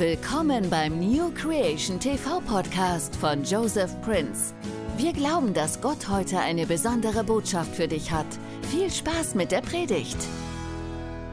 Willkommen 0.00 0.70
beim 0.70 0.98
New 0.98 1.30
Creation 1.34 2.00
TV 2.00 2.40
Podcast 2.40 3.14
von 3.16 3.44
Joseph 3.44 4.00
Prince. 4.00 4.54
Wir 4.96 5.12
glauben, 5.12 5.52
dass 5.52 5.78
Gott 5.82 6.08
heute 6.08 6.38
eine 6.38 6.64
besondere 6.64 7.22
Botschaft 7.22 7.76
für 7.76 7.86
dich 7.86 8.10
hat. 8.10 8.24
Viel 8.70 8.90
Spaß 8.90 9.34
mit 9.34 9.52
der 9.52 9.60
Predigt. 9.60 10.16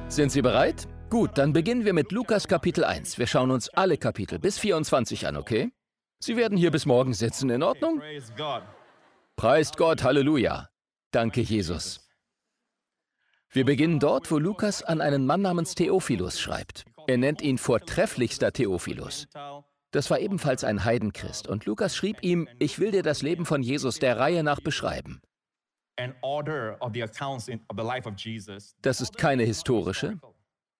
Sind 0.09 0.33
Sie 0.33 0.41
bereit? 0.41 0.85
Gut, 1.09 1.37
dann 1.37 1.53
beginnen 1.53 1.85
wir 1.85 1.93
mit 1.93 2.11
Lukas 2.11 2.49
Kapitel 2.49 2.83
1. 2.83 3.17
Wir 3.17 3.25
schauen 3.25 3.51
uns 3.51 3.69
alle 3.69 3.97
Kapitel 3.97 4.37
bis 4.37 4.59
24 4.59 5.27
an, 5.27 5.37
okay? 5.37 5.71
Sie 6.19 6.35
werden 6.35 6.57
hier 6.57 6.71
bis 6.71 6.85
morgen 6.85 7.13
sitzen, 7.13 7.49
in 7.49 7.63
Ordnung? 7.63 8.01
Preist 9.37 9.77
Gott, 9.77 10.03
Halleluja. 10.03 10.67
Danke, 11.11 11.39
Jesus. 11.39 12.05
Wir 13.49 13.63
beginnen 13.63 14.01
dort, 14.01 14.29
wo 14.29 14.37
Lukas 14.37 14.83
an 14.83 14.99
einen 14.99 15.25
Mann 15.25 15.41
namens 15.41 15.73
Theophilus 15.73 16.37
schreibt. 16.37 16.83
Er 17.07 17.17
nennt 17.17 17.41
ihn 17.41 17.57
vortrefflichster 17.57 18.51
Theophilus. 18.51 19.27
Das 19.91 20.09
war 20.09 20.19
ebenfalls 20.19 20.65
ein 20.65 20.83
Heidenchrist 20.83 21.47
und 21.47 21.65
Lukas 21.65 21.95
schrieb 21.95 22.21
ihm, 22.21 22.47
ich 22.59 22.79
will 22.79 22.91
dir 22.91 23.03
das 23.03 23.21
Leben 23.21 23.45
von 23.45 23.63
Jesus 23.63 23.99
der 23.99 24.19
Reihe 24.19 24.43
nach 24.43 24.59
beschreiben. 24.59 25.21
Das 28.81 29.01
ist 29.01 29.17
keine 29.17 29.43
historische, 29.43 30.19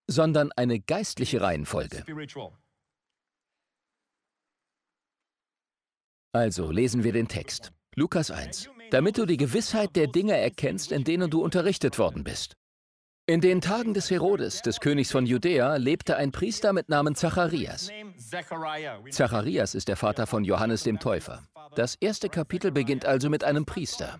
sondern 0.07 0.51
eine 0.51 0.79
geistliche 0.79 1.41
Reihenfolge. 1.41 2.03
Also 6.33 6.71
lesen 6.71 7.03
wir 7.03 7.13
den 7.13 7.27
Text. 7.27 7.71
Lukas 7.95 8.29
1. 8.29 8.69
Damit 8.91 9.17
du 9.17 9.25
die 9.25 9.37
Gewissheit 9.37 9.95
der 9.95 10.07
Dinge 10.07 10.37
erkennst, 10.37 10.91
in 10.91 11.03
denen 11.03 11.31
du 11.31 11.41
unterrichtet 11.41 11.97
worden 11.97 12.23
bist. 12.23 12.55
In 13.29 13.41
den 13.41 13.59
Tagen 13.59 13.93
des 13.93 14.09
Herodes, 14.09 14.61
des 14.61 14.79
Königs 14.79 15.11
von 15.11 15.25
Judäa, 15.25 15.75
lebte 15.75 16.15
ein 16.15 16.31
Priester 16.31 16.71
mit 16.71 16.87
Namen 16.87 17.13
Zacharias. 17.13 17.91
Zacharias 19.11 19.75
ist 19.75 19.89
der 19.89 19.97
Vater 19.97 20.25
von 20.25 20.45
Johannes 20.45 20.83
dem 20.83 20.97
Täufer. 20.97 21.43
Das 21.75 21.95
erste 21.95 22.29
Kapitel 22.29 22.71
beginnt 22.71 23.03
also 23.03 23.29
mit 23.29 23.43
einem 23.43 23.65
Priester. 23.65 24.17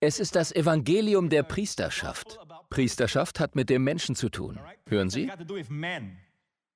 Es 0.00 0.18
ist 0.18 0.34
das 0.34 0.50
Evangelium 0.52 1.28
der 1.28 1.42
Priesterschaft. 1.42 2.38
Priesterschaft 2.70 3.38
hat 3.38 3.54
mit 3.54 3.68
dem 3.68 3.84
Menschen 3.84 4.14
zu 4.14 4.30
tun. 4.30 4.58
Hören 4.88 5.10
Sie? 5.10 5.30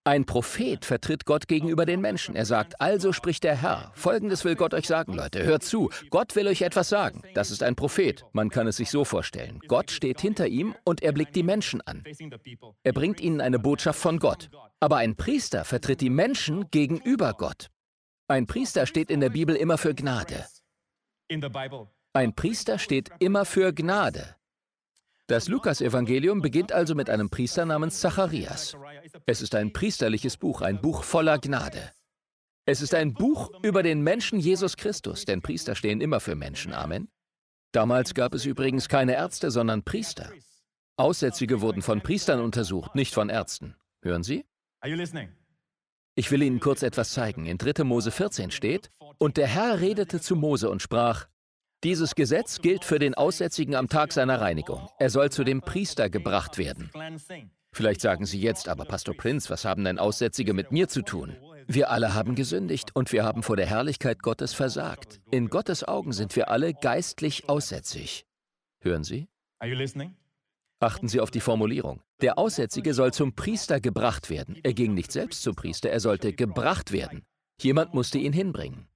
Ein 0.08 0.24
Prophet 0.24 0.86
vertritt 0.86 1.26
Gott 1.26 1.48
gegenüber 1.48 1.84
den 1.84 2.00
Menschen. 2.00 2.34
Er 2.34 2.46
sagt, 2.46 2.80
also 2.80 3.12
spricht 3.12 3.44
der 3.44 3.60
Herr. 3.60 3.92
Folgendes 3.94 4.42
will 4.42 4.56
Gott 4.56 4.72
euch 4.72 4.86
sagen, 4.86 5.12
Leute. 5.12 5.44
Hört 5.44 5.62
zu. 5.62 5.90
Gott 6.08 6.34
will 6.34 6.48
euch 6.48 6.62
etwas 6.62 6.88
sagen. 6.88 7.20
Das 7.34 7.50
ist 7.50 7.62
ein 7.62 7.76
Prophet. 7.76 8.24
Man 8.32 8.48
kann 8.48 8.66
es 8.66 8.78
sich 8.78 8.88
so 8.88 9.04
vorstellen. 9.04 9.60
Gott 9.68 9.90
steht 9.90 10.22
hinter 10.22 10.46
ihm 10.46 10.74
und 10.84 11.02
er 11.02 11.12
blickt 11.12 11.36
die 11.36 11.42
Menschen 11.42 11.82
an. 11.82 12.04
Er 12.84 12.94
bringt 12.94 13.20
ihnen 13.20 13.42
eine 13.42 13.58
Botschaft 13.58 14.00
von 14.00 14.18
Gott. 14.18 14.48
Aber 14.80 14.96
ein 14.96 15.14
Priester 15.14 15.66
vertritt 15.66 16.00
die 16.00 16.08
Menschen 16.08 16.70
gegenüber 16.70 17.34
Gott. 17.34 17.68
Ein 18.28 18.46
Priester 18.46 18.86
steht 18.86 19.10
in 19.10 19.20
der 19.20 19.28
Bibel 19.28 19.54
immer 19.56 19.76
für 19.76 19.94
Gnade. 19.94 20.46
Ein 22.14 22.34
Priester 22.34 22.78
steht 22.78 23.10
immer 23.18 23.44
für 23.44 23.74
Gnade. 23.74 24.37
Das 25.28 25.46
Lukasevangelium 25.46 26.40
beginnt 26.40 26.72
also 26.72 26.94
mit 26.94 27.10
einem 27.10 27.28
Priester 27.28 27.66
namens 27.66 28.00
Zacharias. 28.00 28.74
Es 29.26 29.42
ist 29.42 29.54
ein 29.54 29.74
priesterliches 29.74 30.38
Buch, 30.38 30.62
ein 30.62 30.80
Buch 30.80 31.04
voller 31.04 31.38
Gnade. 31.38 31.92
Es 32.64 32.80
ist 32.80 32.94
ein 32.94 33.12
Buch 33.12 33.50
über 33.62 33.82
den 33.82 34.00
Menschen 34.00 34.40
Jesus 34.40 34.78
Christus, 34.78 35.26
denn 35.26 35.42
Priester 35.42 35.74
stehen 35.74 36.00
immer 36.00 36.20
für 36.20 36.34
Menschen. 36.34 36.72
Amen. 36.72 37.10
Damals 37.72 38.14
gab 38.14 38.32
es 38.32 38.46
übrigens 38.46 38.88
keine 38.88 39.16
Ärzte, 39.16 39.50
sondern 39.50 39.82
Priester. 39.82 40.32
Aussätzige 40.96 41.60
wurden 41.60 41.82
von 41.82 42.00
Priestern 42.00 42.40
untersucht, 42.40 42.94
nicht 42.94 43.12
von 43.12 43.28
Ärzten. 43.28 43.76
Hören 44.00 44.22
Sie? 44.22 44.46
Ich 46.14 46.30
will 46.30 46.40
Ihnen 46.40 46.58
kurz 46.58 46.82
etwas 46.82 47.12
zeigen. 47.12 47.44
In 47.44 47.58
3. 47.58 47.84
Mose 47.84 48.10
14 48.10 48.50
steht, 48.50 48.90
und 49.18 49.36
der 49.36 49.48
Herr 49.48 49.80
redete 49.80 50.22
zu 50.22 50.36
Mose 50.36 50.70
und 50.70 50.80
sprach, 50.80 51.26
dieses 51.84 52.14
Gesetz 52.14 52.60
gilt 52.60 52.84
für 52.84 52.98
den 52.98 53.14
Aussätzigen 53.14 53.74
am 53.74 53.88
Tag 53.88 54.12
seiner 54.12 54.40
Reinigung. 54.40 54.88
Er 54.98 55.10
soll 55.10 55.30
zu 55.30 55.44
dem 55.44 55.60
Priester 55.60 56.10
gebracht 56.10 56.58
werden. 56.58 56.90
Vielleicht 57.72 58.00
sagen 58.00 58.26
Sie 58.26 58.40
jetzt, 58.40 58.68
aber 58.68 58.84
Pastor 58.84 59.14
Prinz, 59.14 59.50
was 59.50 59.64
haben 59.64 59.84
denn 59.84 59.98
Aussätzige 59.98 60.54
mit 60.54 60.72
mir 60.72 60.88
zu 60.88 61.02
tun? 61.02 61.36
Wir 61.66 61.90
alle 61.90 62.14
haben 62.14 62.34
gesündigt 62.34 62.96
und 62.96 63.12
wir 63.12 63.24
haben 63.24 63.42
vor 63.42 63.56
der 63.56 63.66
Herrlichkeit 63.66 64.22
Gottes 64.22 64.54
versagt. 64.54 65.20
In 65.30 65.48
Gottes 65.48 65.86
Augen 65.86 66.12
sind 66.12 66.34
wir 66.34 66.48
alle 66.48 66.72
geistlich 66.74 67.48
aussätzig. 67.48 68.24
Hören 68.80 69.04
Sie? 69.04 69.28
Achten 70.80 71.08
Sie 71.08 71.20
auf 71.20 71.30
die 71.30 71.40
Formulierung. 71.40 72.00
Der 72.22 72.38
Aussätzige 72.38 72.94
soll 72.94 73.12
zum 73.12 73.34
Priester 73.34 73.80
gebracht 73.80 74.30
werden. 74.30 74.58
Er 74.62 74.72
ging 74.72 74.94
nicht 74.94 75.12
selbst 75.12 75.42
zum 75.42 75.54
Priester, 75.54 75.90
er 75.90 76.00
sollte 76.00 76.32
gebracht 76.32 76.90
werden. 76.90 77.22
Jemand 77.60 77.94
musste 77.94 78.18
ihn 78.18 78.32
hinbringen. 78.32 78.87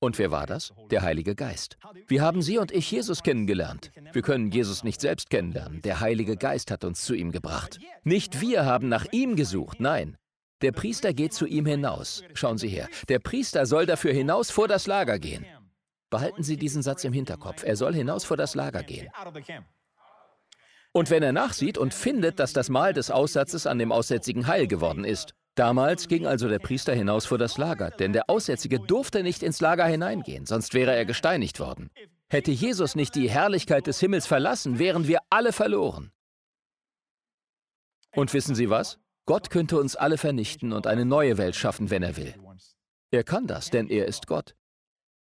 Und 0.00 0.18
wer 0.18 0.30
war 0.30 0.46
das? 0.46 0.72
Der 0.90 1.02
Heilige 1.02 1.34
Geist. 1.34 1.76
Wir 2.06 2.22
haben 2.22 2.40
Sie 2.40 2.58
und 2.58 2.70
ich 2.70 2.90
Jesus 2.90 3.22
kennengelernt. 3.22 3.90
Wir 4.12 4.22
können 4.22 4.50
Jesus 4.50 4.84
nicht 4.84 5.00
selbst 5.00 5.28
kennenlernen. 5.28 5.82
Der 5.82 6.00
Heilige 6.00 6.36
Geist 6.36 6.70
hat 6.70 6.84
uns 6.84 7.04
zu 7.04 7.14
ihm 7.14 7.32
gebracht. 7.32 7.80
Nicht 8.04 8.40
wir 8.40 8.64
haben 8.64 8.88
nach 8.88 9.06
ihm 9.10 9.34
gesucht, 9.34 9.80
nein. 9.80 10.16
Der 10.62 10.72
Priester 10.72 11.12
geht 11.12 11.32
zu 11.32 11.46
ihm 11.46 11.66
hinaus. 11.66 12.22
Schauen 12.34 12.58
Sie 12.58 12.68
her. 12.68 12.88
Der 13.08 13.18
Priester 13.18 13.66
soll 13.66 13.86
dafür 13.86 14.12
hinaus 14.12 14.50
vor 14.50 14.68
das 14.68 14.86
Lager 14.86 15.18
gehen. 15.18 15.44
Behalten 16.10 16.42
Sie 16.42 16.56
diesen 16.56 16.82
Satz 16.82 17.04
im 17.04 17.12
Hinterkopf. 17.12 17.64
Er 17.64 17.76
soll 17.76 17.94
hinaus 17.94 18.24
vor 18.24 18.36
das 18.36 18.54
Lager 18.54 18.82
gehen. 18.82 19.08
Und 20.92 21.10
wenn 21.10 21.22
er 21.22 21.32
nachsieht 21.32 21.76
und 21.76 21.92
findet, 21.92 22.38
dass 22.38 22.52
das 22.52 22.70
Mal 22.70 22.92
des 22.92 23.10
Aussatzes 23.10 23.66
an 23.66 23.78
dem 23.78 23.92
Aussätzigen 23.92 24.46
heil 24.46 24.66
geworden 24.66 25.04
ist, 25.04 25.34
Damals 25.58 26.06
ging 26.06 26.24
also 26.24 26.48
der 26.48 26.60
Priester 26.60 26.94
hinaus 26.94 27.26
vor 27.26 27.36
das 27.36 27.58
Lager, 27.58 27.90
denn 27.90 28.12
der 28.12 28.30
Aussätzige 28.30 28.78
durfte 28.78 29.24
nicht 29.24 29.42
ins 29.42 29.60
Lager 29.60 29.86
hineingehen, 29.86 30.46
sonst 30.46 30.72
wäre 30.72 30.94
er 30.94 31.04
gesteinigt 31.04 31.58
worden. 31.58 31.90
Hätte 32.28 32.52
Jesus 32.52 32.94
nicht 32.94 33.16
die 33.16 33.28
Herrlichkeit 33.28 33.88
des 33.88 33.98
Himmels 33.98 34.28
verlassen, 34.28 34.78
wären 34.78 35.08
wir 35.08 35.18
alle 35.30 35.52
verloren. 35.52 36.12
Und 38.14 38.32
wissen 38.34 38.54
Sie 38.54 38.70
was? 38.70 39.00
Gott 39.26 39.50
könnte 39.50 39.80
uns 39.80 39.96
alle 39.96 40.16
vernichten 40.16 40.72
und 40.72 40.86
eine 40.86 41.04
neue 41.04 41.38
Welt 41.38 41.56
schaffen, 41.56 41.90
wenn 41.90 42.04
er 42.04 42.16
will. 42.16 42.36
Er 43.10 43.24
kann 43.24 43.48
das, 43.48 43.70
denn 43.70 43.88
er 43.88 44.06
ist 44.06 44.28
Gott. 44.28 44.54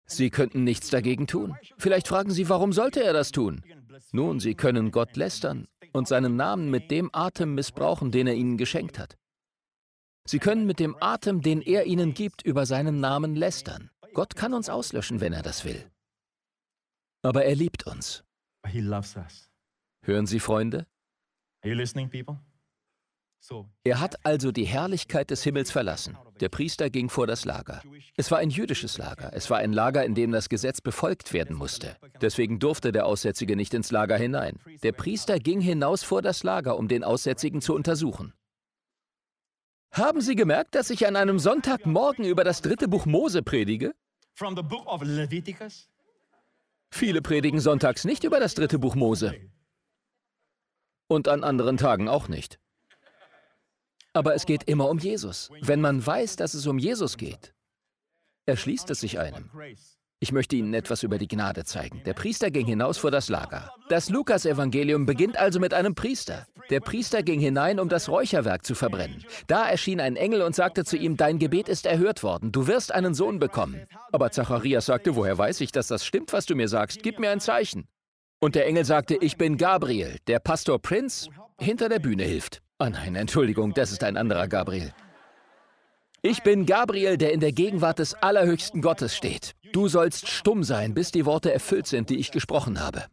Sie 0.08 0.32
könnten 0.32 0.64
nichts 0.64 0.90
dagegen 0.90 1.28
tun. 1.28 1.56
Vielleicht 1.78 2.08
fragen 2.08 2.32
Sie, 2.32 2.50
warum 2.50 2.74
sollte 2.74 3.04
er 3.04 3.14
das 3.14 3.32
tun? 3.32 3.62
Nun, 4.12 4.40
Sie 4.40 4.56
können 4.56 4.90
Gott 4.90 5.16
lästern 5.16 5.68
und 5.92 6.08
seinen 6.08 6.36
Namen 6.36 6.72
mit 6.72 6.90
dem 6.90 7.12
Atem 7.14 7.54
missbrauchen, 7.54 8.10
den 8.10 8.26
er 8.26 8.34
Ihnen 8.34 8.58
geschenkt 8.58 8.98
hat. 8.98 9.16
Sie 10.26 10.40
können 10.40 10.66
mit 10.66 10.80
dem 10.80 10.96
Atem, 11.02 11.42
den 11.42 11.62
er 11.62 11.86
ihnen 11.86 12.14
gibt, 12.14 12.44
über 12.44 12.66
seinen 12.66 13.00
Namen 13.00 13.36
lästern. 13.36 13.90
Gott 14.14 14.36
kann 14.36 14.54
uns 14.54 14.70
auslöschen, 14.70 15.20
wenn 15.20 15.34
er 15.34 15.42
das 15.42 15.66
will. 15.66 15.92
Aber 17.24 17.46
er 17.46 17.56
liebt 17.56 17.88
uns. 17.88 18.24
Hören 20.02 20.26
Sie, 20.26 20.40
Freunde? 20.40 20.88
Er 23.84 24.00
hat 24.00 24.26
also 24.26 24.54
die 24.54 24.64
Herrlichkeit 24.64 25.30
des 25.30 25.44
Himmels 25.44 25.72
verlassen. 25.72 26.18
Der 26.40 26.48
Priester 26.48 26.90
ging 26.90 27.10
vor 27.10 27.28
das 27.28 27.44
Lager. 27.44 27.82
Es 28.16 28.32
war 28.32 28.38
ein 28.38 28.50
jüdisches 28.50 28.98
Lager. 28.98 29.32
Es 29.34 29.50
war 29.50 29.58
ein 29.58 29.74
Lager, 29.74 30.06
in 30.06 30.16
dem 30.16 30.32
das 30.32 30.48
Gesetz 30.48 30.80
befolgt 30.80 31.34
werden 31.34 31.56
musste. 31.56 31.98
Deswegen 32.22 32.60
durfte 32.60 32.94
der 32.94 33.06
Aussätzige 33.06 33.58
nicht 33.58 33.74
ins 33.74 33.92
Lager 33.92 34.16
hinein. 34.16 34.60
Der 34.84 34.94
Priester 34.94 35.40
ging 35.40 35.60
hinaus 35.60 36.04
vor 36.04 36.22
das 36.22 36.44
Lager, 36.44 36.78
um 36.78 36.88
den 36.88 37.04
Aussätzigen 37.04 37.62
zu 37.62 37.76
untersuchen. 37.76 38.34
Haben 39.94 40.22
Sie 40.22 40.36
gemerkt, 40.36 40.74
dass 40.74 40.90
ich 40.90 41.06
an 41.06 41.16
einem 41.16 41.38
Sonntagmorgen 41.38 42.26
über 42.26 42.44
das 42.44 42.64
dritte 42.64 42.88
Buch 42.88 43.06
Mose 43.06 43.44
predige? 43.44 43.94
Viele 46.90 47.22
predigen 47.22 47.60
sonntags 47.60 48.04
nicht 48.04 48.24
über 48.24 48.40
das 48.40 48.56
dritte 48.56 48.80
Buch 48.80 48.96
Mose. 48.96 49.36
Und 51.08 51.28
an 51.28 51.44
anderen 51.44 51.78
Tagen 51.78 52.10
auch 52.10 52.28
nicht. 52.28 52.60
Aber 54.14 54.34
es 54.34 54.48
geht 54.48 54.64
immer 54.64 54.90
um 54.90 54.98
Jesus. 54.98 55.52
Wenn 55.62 55.80
man 55.80 56.04
weiß, 56.04 56.38
dass 56.38 56.56
es 56.56 56.66
um 56.66 56.80
Jesus 56.80 57.18
geht, 57.18 57.54
erschließt 58.48 58.90
es 58.90 59.00
sich 59.00 59.20
einem. 59.20 59.52
Ich 60.24 60.32
möchte 60.32 60.56
Ihnen 60.56 60.74
etwas 60.74 61.04
über 61.04 61.18
die 61.18 61.28
Gnade 61.28 61.66
zeigen. 61.66 62.02
Der 62.06 62.14
Priester 62.14 62.50
ging 62.50 62.66
hinaus 62.66 62.98
vor 62.98 63.12
das 63.12 63.28
Lager. 63.28 63.74
Das 63.90 64.10
Lukas-Evangelium 64.10 65.06
beginnt 65.06 65.36
also 65.36 65.60
mit 65.60 65.74
einem 65.74 65.96
Priester. 65.96 66.48
Der 66.70 66.80
Priester 66.80 67.24
ging 67.24 67.42
hinein, 67.42 67.78
um 67.78 67.90
das 67.90 68.08
Räucherwerk 68.08 68.66
zu 68.66 68.74
verbrennen. 68.74 69.26
Da 69.48 69.68
erschien 69.68 70.00
ein 70.00 70.16
Engel 70.16 70.42
und 70.44 70.56
sagte 70.56 70.86
zu 70.86 70.96
ihm, 70.96 71.18
dein 71.18 71.40
Gebet 71.40 71.68
ist 71.68 71.86
erhört 71.86 72.24
worden, 72.24 72.54
du 72.54 72.68
wirst 72.68 72.94
einen 72.94 73.14
Sohn 73.14 73.38
bekommen. 73.38 73.86
Aber 74.14 74.32
Zacharias 74.32 74.86
sagte, 74.86 75.18
woher 75.18 75.38
weiß 75.38 75.60
ich, 75.60 75.74
dass 75.74 75.88
das 75.88 76.06
stimmt, 76.06 76.32
was 76.32 76.46
du 76.46 76.56
mir 76.56 76.70
sagst? 76.70 77.04
Gib 77.04 77.20
mir 77.20 77.32
ein 77.32 77.42
Zeichen. 77.42 77.90
Und 78.40 78.56
der 78.56 78.66
Engel 78.66 78.86
sagte, 78.86 79.18
ich 79.20 79.36
bin 79.36 79.58
Gabriel, 79.58 80.20
der 80.28 80.40
Pastor 80.40 80.80
Prinz 80.82 81.28
hinter 81.60 81.90
der 81.90 82.00
Bühne 82.00 82.24
hilft. 82.24 82.62
Oh 82.80 82.88
nein, 82.88 83.18
Entschuldigung, 83.18 83.74
das 83.74 83.92
ist 83.92 84.06
ein 84.06 84.16
anderer 84.16 84.48
Gabriel. 84.48 84.94
Ich 86.22 86.42
bin 86.44 86.66
Gabriel, 86.66 87.18
der 87.18 87.34
in 87.34 87.42
der 87.42 87.52
Gegenwart 87.52 88.00
des 88.00 88.14
allerhöchsten 88.14 88.82
Gottes 88.82 89.14
steht. 89.14 89.56
Du 89.74 89.88
sollst 89.88 90.28
stumm 90.30 90.64
sein, 90.64 90.94
bis 90.94 91.10
die 91.12 91.26
Worte 91.26 91.52
erfüllt 91.52 91.88
sind, 91.88 92.12
die 92.12 92.20
ich 92.20 92.32
gesprochen 92.32 92.80
habe. 92.80 93.08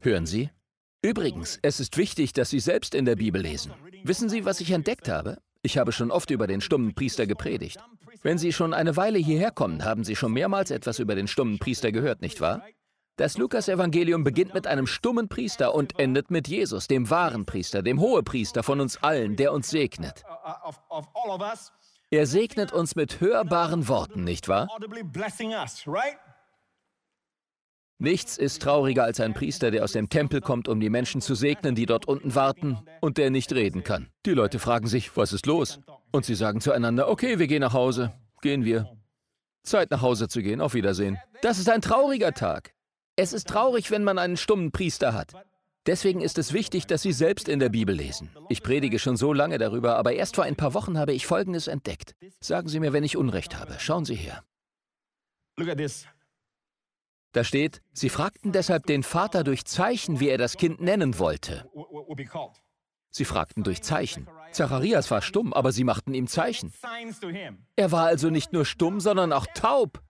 Hören 0.00 0.26
Sie? 0.26 0.50
Übrigens, 1.02 1.58
es 1.62 1.80
ist 1.80 1.96
wichtig, 1.96 2.32
dass 2.32 2.50
Sie 2.50 2.60
selbst 2.60 2.94
in 2.94 3.04
der 3.04 3.16
Bibel 3.16 3.42
lesen. 3.42 3.72
Wissen 4.04 4.28
Sie, 4.28 4.44
was 4.44 4.60
ich 4.60 4.70
entdeckt 4.70 5.08
habe? 5.08 5.38
Ich 5.62 5.76
habe 5.76 5.90
schon 5.90 6.12
oft 6.12 6.30
über 6.30 6.46
den 6.46 6.60
stummen 6.60 6.94
Priester 6.94 7.26
gepredigt. 7.26 7.80
Wenn 8.22 8.38
Sie 8.38 8.52
schon 8.52 8.74
eine 8.74 8.96
Weile 8.96 9.18
hierher 9.18 9.50
kommen, 9.50 9.84
haben 9.84 10.04
Sie 10.04 10.14
schon 10.14 10.32
mehrmals 10.32 10.70
etwas 10.70 11.00
über 11.00 11.16
den 11.16 11.26
stummen 11.26 11.58
Priester 11.58 11.90
gehört, 11.90 12.22
nicht 12.22 12.40
wahr? 12.40 12.62
Das 13.16 13.38
Lukas-Evangelium 13.38 14.22
beginnt 14.22 14.54
mit 14.54 14.68
einem 14.68 14.86
stummen 14.86 15.28
Priester 15.28 15.74
und 15.74 15.98
endet 15.98 16.30
mit 16.30 16.46
Jesus, 16.46 16.86
dem 16.86 17.10
wahren 17.10 17.44
Priester, 17.44 17.82
dem 17.82 18.00
Hohepriester 18.00 18.62
von 18.62 18.80
uns 18.80 19.02
allen, 19.02 19.34
der 19.34 19.52
uns 19.52 19.68
segnet. 19.68 20.22
Er 22.12 22.26
segnet 22.26 22.72
uns 22.72 22.96
mit 22.96 23.20
hörbaren 23.20 23.86
Worten, 23.86 24.24
nicht 24.24 24.48
wahr? 24.48 24.68
Nichts 27.98 28.36
ist 28.36 28.62
trauriger 28.62 29.04
als 29.04 29.20
ein 29.20 29.32
Priester, 29.32 29.70
der 29.70 29.84
aus 29.84 29.92
dem 29.92 30.08
Tempel 30.08 30.40
kommt, 30.40 30.66
um 30.66 30.80
die 30.80 30.90
Menschen 30.90 31.20
zu 31.20 31.36
segnen, 31.36 31.76
die 31.76 31.86
dort 31.86 32.08
unten 32.08 32.34
warten 32.34 32.78
und 33.00 33.16
der 33.16 33.30
nicht 33.30 33.52
reden 33.52 33.84
kann. 33.84 34.08
Die 34.26 34.32
Leute 34.32 34.58
fragen 34.58 34.88
sich, 34.88 35.16
was 35.16 35.32
ist 35.32 35.46
los? 35.46 35.78
Und 36.10 36.24
sie 36.24 36.34
sagen 36.34 36.60
zueinander, 36.60 37.08
okay, 37.08 37.38
wir 37.38 37.46
gehen 37.46 37.60
nach 37.60 37.74
Hause. 37.74 38.12
Gehen 38.42 38.64
wir. 38.64 38.90
Zeit 39.62 39.92
nach 39.92 40.02
Hause 40.02 40.26
zu 40.26 40.42
gehen, 40.42 40.60
auf 40.60 40.74
Wiedersehen. 40.74 41.16
Das 41.42 41.58
ist 41.58 41.68
ein 41.68 41.82
trauriger 41.82 42.32
Tag. 42.32 42.74
Es 43.14 43.32
ist 43.32 43.46
traurig, 43.46 43.92
wenn 43.92 44.02
man 44.02 44.18
einen 44.18 44.36
stummen 44.36 44.72
Priester 44.72 45.12
hat. 45.12 45.34
Deswegen 45.86 46.20
ist 46.20 46.36
es 46.38 46.52
wichtig, 46.52 46.86
dass 46.86 47.02
Sie 47.02 47.12
selbst 47.12 47.48
in 47.48 47.58
der 47.58 47.70
Bibel 47.70 47.94
lesen. 47.94 48.30
Ich 48.48 48.62
predige 48.62 48.98
schon 48.98 49.16
so 49.16 49.32
lange 49.32 49.58
darüber, 49.58 49.96
aber 49.96 50.12
erst 50.12 50.36
vor 50.36 50.44
ein 50.44 50.56
paar 50.56 50.74
Wochen 50.74 50.98
habe 50.98 51.12
ich 51.12 51.26
Folgendes 51.26 51.68
entdeckt. 51.68 52.14
Sagen 52.40 52.68
Sie 52.68 52.80
mir, 52.80 52.92
wenn 52.92 53.04
ich 53.04 53.16
Unrecht 53.16 53.58
habe. 53.58 53.76
Schauen 53.78 54.04
Sie 54.04 54.14
her. 54.14 54.44
Da 57.32 57.44
steht, 57.44 57.80
sie 57.92 58.08
fragten 58.08 58.50
deshalb 58.52 58.86
den 58.86 59.04
Vater 59.04 59.44
durch 59.44 59.64
Zeichen, 59.64 60.18
wie 60.18 60.28
er 60.28 60.38
das 60.38 60.56
Kind 60.56 60.80
nennen 60.80 61.18
wollte. 61.18 61.64
Sie 63.10 63.24
fragten 63.24 63.62
durch 63.62 63.82
Zeichen. 63.82 64.28
Zacharias 64.52 65.10
war 65.10 65.22
stumm, 65.22 65.52
aber 65.52 65.70
sie 65.70 65.84
machten 65.84 66.12
ihm 66.12 66.26
Zeichen. 66.26 66.72
Er 67.76 67.92
war 67.92 68.06
also 68.06 68.30
nicht 68.30 68.52
nur 68.52 68.64
stumm, 68.64 69.00
sondern 69.00 69.32
auch 69.32 69.46
taub. 69.54 70.02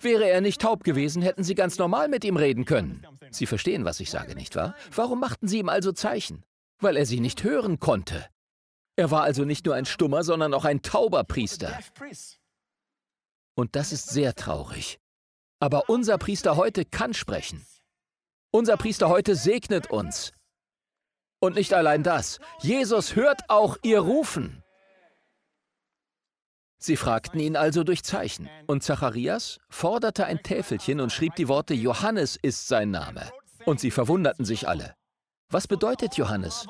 Wäre 0.00 0.28
er 0.28 0.40
nicht 0.40 0.60
taub 0.60 0.84
gewesen, 0.84 1.22
hätten 1.22 1.44
sie 1.44 1.54
ganz 1.54 1.78
normal 1.78 2.08
mit 2.08 2.24
ihm 2.24 2.36
reden 2.36 2.64
können. 2.64 3.06
Sie 3.30 3.46
verstehen, 3.46 3.84
was 3.84 4.00
ich 4.00 4.10
sage, 4.10 4.34
nicht 4.34 4.56
wahr? 4.56 4.74
Warum 4.94 5.20
machten 5.20 5.48
sie 5.48 5.58
ihm 5.58 5.68
also 5.68 5.92
Zeichen? 5.92 6.44
Weil 6.80 6.96
er 6.96 7.06
sie 7.06 7.20
nicht 7.20 7.44
hören 7.44 7.78
konnte. 7.80 8.26
Er 8.96 9.10
war 9.10 9.22
also 9.22 9.44
nicht 9.44 9.66
nur 9.66 9.74
ein 9.74 9.86
stummer, 9.86 10.22
sondern 10.22 10.54
auch 10.54 10.64
ein 10.64 10.82
tauber 10.82 11.24
Priester. 11.24 11.78
Und 13.56 13.76
das 13.76 13.92
ist 13.92 14.10
sehr 14.10 14.34
traurig. 14.34 14.98
Aber 15.60 15.88
unser 15.88 16.18
Priester 16.18 16.56
heute 16.56 16.84
kann 16.84 17.14
sprechen. 17.14 17.64
Unser 18.52 18.76
Priester 18.76 19.08
heute 19.08 19.34
segnet 19.36 19.90
uns. 19.90 20.32
Und 21.40 21.56
nicht 21.56 21.74
allein 21.74 22.02
das, 22.02 22.38
Jesus 22.60 23.16
hört 23.16 23.42
auch 23.48 23.76
ihr 23.82 24.00
Rufen. 24.00 24.63
Sie 26.84 26.96
fragten 26.98 27.40
ihn 27.40 27.56
also 27.56 27.82
durch 27.82 28.04
Zeichen. 28.04 28.46
Und 28.66 28.82
Zacharias 28.82 29.58
forderte 29.70 30.26
ein 30.26 30.42
Täfelchen 30.42 31.00
und 31.00 31.10
schrieb 31.12 31.34
die 31.34 31.48
Worte 31.48 31.72
Johannes 31.72 32.36
ist 32.36 32.68
sein 32.68 32.90
Name. 32.90 33.22
Und 33.64 33.80
sie 33.80 33.90
verwunderten 33.90 34.44
sich 34.44 34.68
alle. 34.68 34.94
Was 35.48 35.66
bedeutet 35.66 36.18
Johannes? 36.18 36.66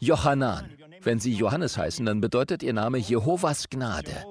Johanan. 0.00 0.76
Wenn 1.00 1.18
sie 1.18 1.32
Johannes 1.32 1.78
heißen, 1.78 2.04
dann 2.04 2.20
bedeutet 2.20 2.62
ihr 2.62 2.74
Name 2.74 2.98
Jehovas 2.98 3.70
Gnade. 3.70 4.26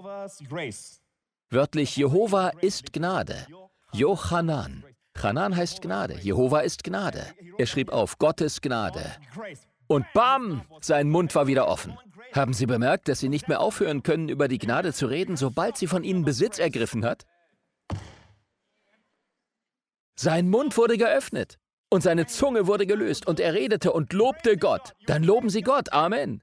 Wörtlich 1.50 1.96
Jehova 1.96 2.50
ist 2.62 2.94
Gnade. 2.94 3.48
Johanan. 3.92 4.86
Hanan 5.18 5.56
heißt 5.56 5.82
Gnade. 5.82 6.20
Jehova 6.22 6.60
ist 6.60 6.84
Gnade. 6.84 7.26
Er 7.58 7.66
schrieb 7.66 7.92
auf 7.92 8.20
Gottes 8.20 8.62
Gnade. 8.62 9.16
Und 9.88 10.06
bam, 10.14 10.62
sein 10.82 11.10
Mund 11.10 11.34
war 11.36 11.48
wieder 11.48 11.68
offen. 11.68 11.98
Haben 12.34 12.54
Sie 12.54 12.66
bemerkt, 12.66 13.08
dass 13.08 13.20
Sie 13.20 13.30
nicht 13.30 13.48
mehr 13.48 13.62
aufhören 13.62 14.04
können, 14.04 14.30
über 14.30 14.48
die 14.48 14.60
Gnade 14.60 14.94
zu 14.94 15.08
reden, 15.08 15.38
sobald 15.38 15.78
sie 15.78 15.88
von 15.88 16.04
Ihnen 16.04 16.26
Besitz 16.26 16.60
ergriffen 16.60 17.06
hat? 17.06 17.26
Sein 20.16 20.50
Mund 20.50 20.78
wurde 20.78 20.98
geöffnet 20.98 21.58
und 21.90 22.02
seine 22.02 22.26
Zunge 22.26 22.68
wurde 22.68 22.86
gelöst 22.86 23.28
und 23.28 23.40
er 23.40 23.54
redete 23.54 23.94
und 23.94 24.14
lobte 24.14 24.58
Gott. 24.58 24.94
Dann 25.06 25.24
loben 25.24 25.50
Sie 25.50 25.62
Gott. 25.62 25.94
Amen. 25.94 26.42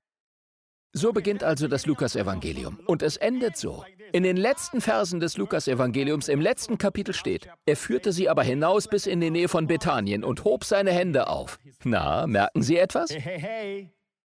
So 0.97 1.13
beginnt 1.13 1.43
also 1.43 1.67
das 1.67 1.87
Lukas-Evangelium. 1.87 2.79
Und 2.87 3.03
es 3.03 3.17
endet 3.17 3.57
so. 3.57 3.85
In 4.13 4.23
den 4.23 4.37
letzten 4.37 4.81
Versen 4.81 5.19
des 5.19 5.37
Lukas-Evangeliums 5.37 6.29
im 6.29 6.41
letzten 6.41 6.79
Kapitel 6.79 7.13
steht, 7.13 7.49
er 7.67 7.77
führte 7.77 8.13
sie 8.13 8.29
aber 8.29 8.45
hinaus 8.45 8.87
bis 8.87 9.07
in 9.07 9.21
die 9.21 9.31
Nähe 9.31 9.49
von 9.49 9.67
Bethanien 9.67 10.23
und 10.23 10.45
hob 10.45 10.65
seine 10.65 10.93
Hände 10.93 11.27
auf. 11.27 11.59
Na, 11.83 12.29
merken 12.29 12.63
Sie 12.63 12.79
etwas? 12.79 13.11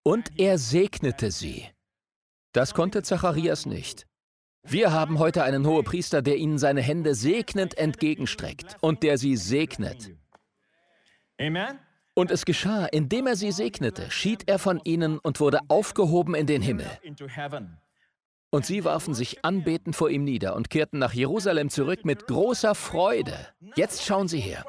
Und 0.04 0.30
er 0.38 0.60
segnete 0.60 1.32
sie. 1.32 1.66
Das 2.54 2.76
konnte 2.76 3.02
Zacharias 3.02 3.66
nicht. 3.66 4.06
Wir 4.62 4.92
haben 4.92 5.18
heute 5.18 5.44
einen 5.44 5.66
Hohepriester, 5.66 6.22
der 6.22 6.38
ihnen 6.38 6.60
seine 6.60 6.82
Hände 6.82 7.16
segnend 7.16 7.76
entgegenstreckt 7.80 8.78
und 8.82 9.02
der 9.02 9.18
sie 9.18 9.38
segnet. 9.38 10.12
Amen. 11.40 11.80
Und 12.20 12.32
es 12.32 12.44
geschah, 12.44 12.86
indem 12.86 13.28
er 13.28 13.38
sie 13.38 13.54
segnete, 13.54 14.12
schied 14.12 14.50
er 14.50 14.60
von 14.60 14.82
ihnen 14.84 15.20
und 15.20 15.40
wurde 15.40 15.60
aufgehoben 15.70 16.36
in 16.36 16.48
den 16.48 16.62
Himmel. 16.62 16.86
Und 18.50 18.66
sie 18.66 18.84
warfen 18.84 19.14
sich 19.14 19.46
anbetend 19.46 19.96
vor 19.96 20.10
ihm 20.10 20.26
nieder 20.26 20.58
und 20.58 20.70
kehrten 20.70 21.00
nach 21.00 21.14
Jerusalem 21.14 21.70
zurück 21.70 22.04
mit 22.04 22.28
großer 22.28 22.76
Freude. 22.76 23.38
Jetzt 23.78 24.04
schauen 24.04 24.28
Sie 24.28 24.42
her. 24.42 24.66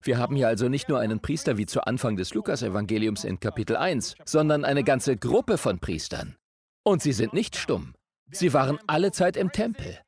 Wir 0.00 0.18
haben 0.18 0.36
hier 0.36 0.46
also 0.46 0.68
nicht 0.68 0.88
nur 0.88 1.00
einen 1.00 1.18
Priester 1.18 1.58
wie 1.58 1.66
zu 1.66 1.80
Anfang 1.80 2.14
des 2.16 2.32
Lukasevangeliums 2.32 3.24
in 3.24 3.40
Kapitel 3.40 3.76
1, 3.76 4.14
sondern 4.24 4.64
eine 4.64 4.84
ganze 4.84 5.16
Gruppe 5.16 5.58
von 5.58 5.80
Priestern. 5.80 6.36
Und 6.84 7.02
sie 7.02 7.12
sind 7.12 7.32
nicht 7.32 7.56
stumm. 7.56 7.96
Sie 8.30 8.52
waren 8.52 8.78
alle 8.86 9.10
Zeit 9.10 9.36
im 9.36 9.50
Tempel 9.50 9.98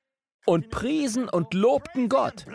und 0.47 0.71
priesen 0.71 1.29
und 1.29 1.53
lobten 1.53 2.09
Gott. 2.09 2.47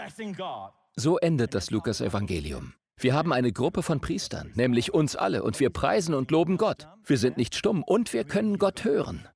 So 0.95 1.17
endet 1.17 1.53
das 1.53 1.69
Lukasevangelium. 1.69 2.75
Wir 3.03 3.13
haben 3.13 3.33
eine 3.33 3.51
Gruppe 3.51 3.83
von 3.83 3.99
Priestern, 3.99 4.53
nämlich 4.55 4.93
uns 4.93 5.17
alle, 5.17 5.43
und 5.43 5.59
wir 5.59 5.69
preisen 5.71 6.15
und 6.15 6.31
loben 6.31 6.55
Gott. 6.55 6.87
Wir 7.03 7.17
sind 7.17 7.35
nicht 7.35 7.53
stumm 7.53 7.83
und 7.83 8.13
wir 8.13 8.23
können 8.23 8.57
Gott 8.57 8.85
hören. 8.85 9.27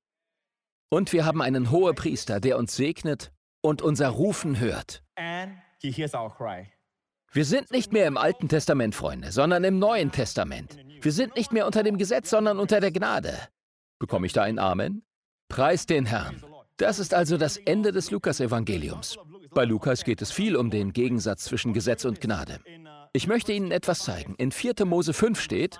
Und 0.88 1.12
wir 1.12 1.26
haben 1.26 1.42
einen 1.42 1.70
hohen 1.70 1.94
Priester, 1.94 2.40
der 2.40 2.56
uns 2.56 2.74
segnet 2.74 3.30
und 3.60 3.82
unser 3.82 4.08
Rufen 4.08 4.58
hört. 4.58 5.02
Wir 7.30 7.44
sind 7.44 7.70
nicht 7.70 7.92
mehr 7.92 8.06
im 8.06 8.16
Alten 8.16 8.48
Testament, 8.48 8.94
Freunde, 8.94 9.32
sondern 9.32 9.62
im 9.64 9.78
Neuen 9.78 10.12
Testament. 10.12 10.78
Wir 11.02 11.12
sind 11.12 11.36
nicht 11.36 11.52
mehr 11.52 11.66
unter 11.66 11.82
dem 11.82 11.98
Gesetz, 11.98 12.30
sondern 12.30 12.58
unter 12.58 12.80
der 12.80 12.90
Gnade. 12.90 13.38
Bekomme 13.98 14.24
ich 14.26 14.32
da 14.32 14.44
ein 14.44 14.58
Amen? 14.58 15.02
Preis 15.50 15.84
den 15.84 16.06
Herrn. 16.06 16.42
Das 16.78 16.98
ist 16.98 17.12
also 17.12 17.36
das 17.36 17.58
Ende 17.58 17.92
des 17.92 18.10
Lukas-Evangeliums. 18.10 19.18
Bei 19.50 19.66
Lukas 19.66 20.04
geht 20.04 20.22
es 20.22 20.32
viel 20.32 20.56
um 20.56 20.70
den 20.70 20.94
Gegensatz 20.94 21.44
zwischen 21.44 21.74
Gesetz 21.74 22.06
und 22.06 22.22
Gnade. 22.22 22.60
Ich 23.12 23.26
möchte 23.26 23.52
Ihnen 23.52 23.70
etwas 23.70 24.04
zeigen. 24.04 24.34
In 24.36 24.52
4. 24.52 24.84
Mose 24.84 25.12
5 25.12 25.40
steht, 25.40 25.78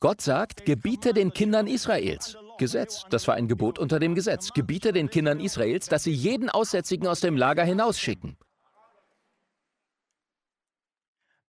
Gott 0.00 0.20
sagt, 0.20 0.64
gebiete 0.64 1.12
den 1.12 1.32
Kindern 1.32 1.66
Israels. 1.66 2.36
Gesetz, 2.58 3.04
das 3.10 3.28
war 3.28 3.34
ein 3.36 3.48
Gebot 3.48 3.78
unter 3.78 4.00
dem 4.00 4.14
Gesetz. 4.14 4.52
Gebiete 4.52 4.92
den 4.92 5.10
Kindern 5.10 5.40
Israels, 5.40 5.86
dass 5.86 6.02
sie 6.02 6.12
jeden 6.12 6.50
Aussätzigen 6.50 7.06
aus 7.06 7.20
dem 7.20 7.36
Lager 7.36 7.64
hinausschicken. 7.64 8.36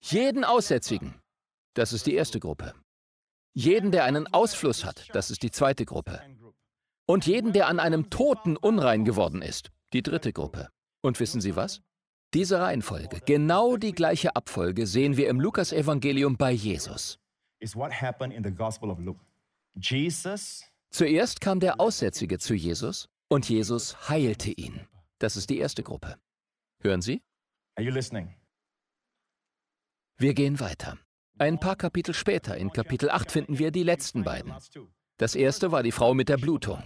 Jeden 0.01 0.43
Aussätzigen. 0.43 1.15
Das 1.73 1.93
ist 1.93 2.05
die 2.05 2.13
erste 2.13 2.39
Gruppe. 2.39 2.73
Jeden, 3.53 3.91
der 3.91 4.03
einen 4.03 4.27
Ausfluss 4.27 4.85
hat. 4.85 5.07
Das 5.13 5.31
ist 5.31 5.43
die 5.43 5.51
zweite 5.51 5.85
Gruppe. 5.85 6.21
Und 7.05 7.25
jeden, 7.25 7.53
der 7.53 7.67
an 7.67 7.79
einem 7.79 8.09
Toten 8.09 8.57
unrein 8.57 9.05
geworden 9.05 9.41
ist. 9.41 9.71
Die 9.93 10.03
dritte 10.03 10.33
Gruppe. 10.33 10.69
Und 11.01 11.19
wissen 11.19 11.41
Sie 11.41 11.55
was? 11.55 11.81
Diese 12.33 12.59
Reihenfolge, 12.59 13.19
genau 13.25 13.77
die 13.77 13.91
gleiche 13.91 14.35
Abfolge 14.35 14.87
sehen 14.87 15.17
wir 15.17 15.29
im 15.29 15.39
Lukasevangelium 15.39 16.35
bei 16.35 16.51
Jesus. 16.51 17.19
Zuerst 20.89 21.41
kam 21.41 21.59
der 21.59 21.79
Aussätzige 21.79 22.39
zu 22.39 22.55
Jesus 22.55 23.09
und 23.29 23.47
Jesus 23.47 24.09
heilte 24.09 24.51
ihn. 24.51 24.87
Das 25.19 25.37
ist 25.37 25.49
die 25.49 25.59
erste 25.59 25.83
Gruppe. 25.83 26.17
Hören 26.81 27.01
Sie? 27.01 27.21
Wir 30.17 30.33
gehen 30.33 30.59
weiter. 30.59 30.97
Ein 31.37 31.59
paar 31.59 31.75
Kapitel 31.75 32.13
später, 32.13 32.57
in 32.57 32.71
Kapitel 32.71 33.09
8, 33.09 33.31
finden 33.31 33.59
wir 33.59 33.71
die 33.71 33.83
letzten 33.83 34.23
beiden. 34.23 34.53
Das 35.17 35.35
erste 35.35 35.71
war 35.71 35.83
die 35.83 35.91
Frau 35.91 36.13
mit 36.13 36.29
der 36.29 36.37
Blutung. 36.37 36.83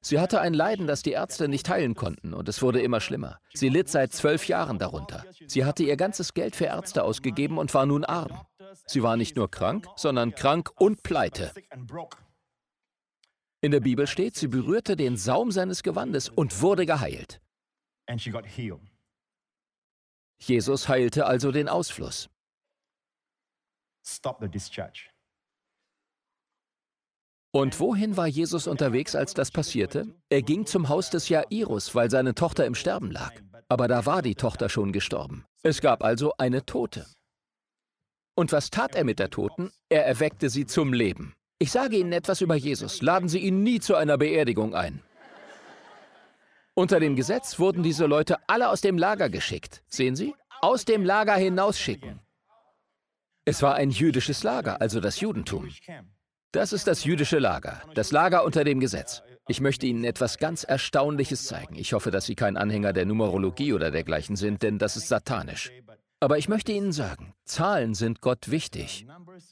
Sie 0.00 0.20
hatte 0.20 0.40
ein 0.40 0.54
Leiden, 0.54 0.86
das 0.86 1.02
die 1.02 1.10
Ärzte 1.10 1.48
nicht 1.48 1.68
heilen 1.68 1.94
konnten, 1.94 2.32
und 2.32 2.48
es 2.48 2.62
wurde 2.62 2.80
immer 2.80 3.00
schlimmer. 3.00 3.40
Sie 3.52 3.68
litt 3.68 3.88
seit 3.88 4.12
zwölf 4.12 4.46
Jahren 4.46 4.78
darunter. 4.78 5.24
Sie 5.46 5.64
hatte 5.64 5.82
ihr 5.82 5.96
ganzes 5.96 6.34
Geld 6.34 6.54
für 6.54 6.66
Ärzte 6.66 7.02
ausgegeben 7.02 7.58
und 7.58 7.74
war 7.74 7.84
nun 7.84 8.04
arm. 8.04 8.46
Sie 8.86 9.02
war 9.02 9.16
nicht 9.16 9.36
nur 9.36 9.50
krank, 9.50 9.86
sondern 9.96 10.34
krank 10.34 10.70
und 10.76 11.02
pleite. 11.02 11.52
In 13.60 13.72
der 13.72 13.80
Bibel 13.80 14.06
steht, 14.06 14.36
sie 14.36 14.46
berührte 14.46 14.94
den 14.94 15.16
Saum 15.16 15.50
seines 15.50 15.82
Gewandes 15.82 16.28
und 16.28 16.62
wurde 16.62 16.86
geheilt. 16.86 17.40
Jesus 20.38 20.88
heilte 20.88 21.26
also 21.26 21.50
den 21.50 21.68
Ausfluss. 21.68 22.30
Und 27.50 27.80
wohin 27.80 28.16
war 28.16 28.26
Jesus 28.26 28.66
unterwegs, 28.66 29.14
als 29.14 29.32
das 29.32 29.50
passierte? 29.50 30.06
Er 30.28 30.42
ging 30.42 30.66
zum 30.66 30.88
Haus 30.88 31.08
des 31.10 31.28
Jairus, 31.28 31.94
weil 31.94 32.10
seine 32.10 32.34
Tochter 32.34 32.66
im 32.66 32.74
Sterben 32.74 33.10
lag. 33.10 33.32
Aber 33.68 33.88
da 33.88 34.04
war 34.06 34.22
die 34.22 34.34
Tochter 34.34 34.68
schon 34.68 34.92
gestorben. 34.92 35.44
Es 35.62 35.80
gab 35.80 36.04
also 36.04 36.32
eine 36.38 36.64
Tote. 36.66 37.06
Und 38.34 38.52
was 38.52 38.70
tat 38.70 38.94
er 38.94 39.04
mit 39.04 39.18
der 39.18 39.30
Toten? 39.30 39.70
Er 39.88 40.06
erweckte 40.06 40.50
sie 40.50 40.66
zum 40.66 40.92
Leben. 40.92 41.34
Ich 41.58 41.72
sage 41.72 41.96
Ihnen 41.96 42.12
etwas 42.12 42.40
über 42.40 42.54
Jesus. 42.54 43.02
Laden 43.02 43.28
Sie 43.28 43.40
ihn 43.40 43.62
nie 43.62 43.80
zu 43.80 43.96
einer 43.96 44.16
Beerdigung 44.16 44.74
ein. 44.74 45.02
Unter 46.74 47.00
dem 47.00 47.16
Gesetz 47.16 47.58
wurden 47.58 47.82
diese 47.82 48.06
Leute 48.06 48.36
alle 48.46 48.68
aus 48.68 48.80
dem 48.80 48.96
Lager 48.96 49.28
geschickt. 49.28 49.82
Sehen 49.88 50.14
Sie? 50.14 50.34
Aus 50.60 50.84
dem 50.84 51.04
Lager 51.04 51.34
hinausschicken. 51.34 52.20
Es 53.44 53.62
war 53.62 53.74
ein 53.74 53.90
jüdisches 53.90 54.44
Lager, 54.44 54.80
also 54.80 55.00
das 55.00 55.18
Judentum. 55.18 55.68
Das 56.52 56.72
ist 56.72 56.86
das 56.86 57.04
jüdische 57.04 57.38
Lager, 57.38 57.82
das 57.94 58.10
Lager 58.10 58.42
unter 58.42 58.64
dem 58.64 58.80
Gesetz. 58.80 59.22
Ich 59.48 59.60
möchte 59.60 59.84
Ihnen 59.86 60.04
etwas 60.04 60.38
ganz 60.38 60.64
Erstaunliches 60.64 61.44
zeigen. 61.44 61.74
Ich 61.76 61.92
hoffe, 61.92 62.10
dass 62.10 62.24
Sie 62.24 62.36
kein 62.36 62.56
Anhänger 62.56 62.94
der 62.94 63.04
Numerologie 63.04 63.74
oder 63.74 63.90
dergleichen 63.90 64.34
sind, 64.34 64.62
denn 64.62 64.78
das 64.78 64.96
ist 64.96 65.08
satanisch. 65.08 65.70
Aber 66.20 66.38
ich 66.38 66.48
möchte 66.48 66.72
Ihnen 66.72 66.92
sagen, 66.92 67.34
Zahlen 67.44 67.94
sind 67.94 68.22
Gott 68.22 68.50
wichtig. 68.50 69.06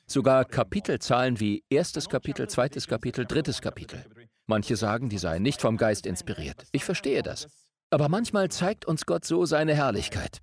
Sogar 0.07 0.47
Kapitelzahlen 0.47 1.39
wie 1.39 1.65
erstes 1.69 2.09
Kapitel, 2.09 2.49
zweites 2.49 2.89
Kapitel, 2.89 3.27
drittes 3.27 3.61
Kapitel. 3.61 4.03
Manche 4.47 4.77
sagen, 4.77 5.11
die 5.11 5.19
seien 5.19 5.43
nicht 5.43 5.61
vom 5.61 5.77
Geist 5.77 6.07
inspiriert. 6.07 6.65
Ich 6.73 6.85
verstehe 6.85 7.23
das. 7.23 7.47
Aber 7.91 8.09
manchmal 8.09 8.51
zeigt 8.51 8.87
uns 8.87 9.05
Gott 9.05 9.27
so 9.27 9.45
seine 9.45 9.75
Herrlichkeit. 9.75 10.39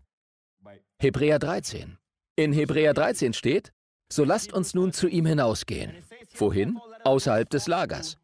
Hebräer 1.00 1.40
13. 1.40 1.98
In 2.36 2.54
Hebräer 2.54 2.94
13 2.94 3.34
steht, 3.34 3.74
so 4.12 4.24
lasst 4.24 4.54
uns 4.54 4.76
nun 4.76 4.94
zu 4.94 5.08
ihm 5.08 5.26
hinausgehen. 5.26 5.92
Wohin? 6.36 6.80
Außerhalb 7.04 7.50
des 7.50 7.68
Lagers 7.68 8.18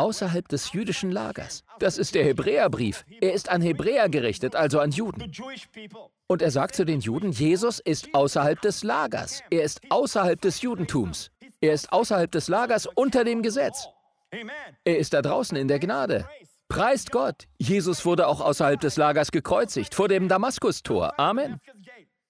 außerhalb 0.00 0.48
des 0.48 0.72
jüdischen 0.72 1.10
Lagers. 1.10 1.62
Das 1.78 1.98
ist 1.98 2.14
der 2.14 2.24
Hebräerbrief. 2.24 3.04
Er 3.20 3.34
ist 3.34 3.50
an 3.50 3.60
Hebräer 3.60 4.08
gerichtet, 4.08 4.56
also 4.56 4.80
an 4.80 4.90
Juden. 4.90 5.30
Und 6.26 6.42
er 6.42 6.50
sagt 6.50 6.74
zu 6.74 6.84
den 6.84 7.00
Juden, 7.00 7.32
Jesus 7.32 7.80
ist 7.80 8.14
außerhalb 8.14 8.60
des 8.62 8.82
Lagers. 8.82 9.42
Er 9.50 9.62
ist 9.62 9.80
außerhalb 9.90 10.40
des 10.40 10.62
Judentums. 10.62 11.30
Er 11.60 11.74
ist 11.74 11.92
außerhalb 11.92 12.30
des 12.32 12.48
Lagers 12.48 12.86
unter 12.86 13.24
dem 13.24 13.42
Gesetz. 13.42 13.88
Er 14.84 14.98
ist 14.98 15.12
da 15.12 15.20
draußen 15.20 15.56
in 15.56 15.68
der 15.68 15.78
Gnade. 15.78 16.26
Preist 16.68 17.10
Gott. 17.10 17.46
Jesus 17.58 18.06
wurde 18.06 18.26
auch 18.26 18.40
außerhalb 18.40 18.80
des 18.80 18.96
Lagers 18.96 19.32
gekreuzigt, 19.32 19.94
vor 19.94 20.08
dem 20.08 20.28
Damaskustor. 20.28 21.18
Amen. 21.18 21.60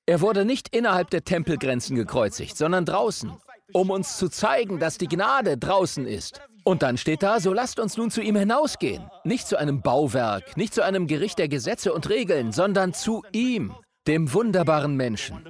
Er 0.06 0.20
wurde 0.22 0.44
nicht 0.44 0.74
innerhalb 0.74 1.10
der 1.10 1.22
Tempelgrenzen 1.24 1.94
gekreuzigt, 1.94 2.56
sondern 2.56 2.84
draußen, 2.84 3.32
um 3.72 3.90
uns 3.90 4.16
zu 4.16 4.28
zeigen, 4.28 4.78
dass 4.78 4.98
die 4.98 5.08
Gnade 5.08 5.56
draußen 5.58 6.06
ist. 6.06 6.40
Und 6.64 6.82
dann 6.82 6.96
steht 6.98 7.22
da, 7.22 7.40
so 7.40 7.52
lasst 7.52 7.80
uns 7.80 7.96
nun 7.96 8.10
zu 8.10 8.20
ihm 8.20 8.36
hinausgehen. 8.36 9.08
Nicht 9.24 9.48
zu 9.48 9.56
einem 9.58 9.82
Bauwerk, 9.82 10.56
nicht 10.56 10.74
zu 10.74 10.82
einem 10.82 11.06
Gericht 11.06 11.38
der 11.38 11.48
Gesetze 11.48 11.92
und 11.92 12.08
Regeln, 12.08 12.52
sondern 12.52 12.92
zu 12.92 13.22
ihm, 13.32 13.74
dem 14.06 14.32
wunderbaren 14.32 14.96
Menschen. 14.96 15.44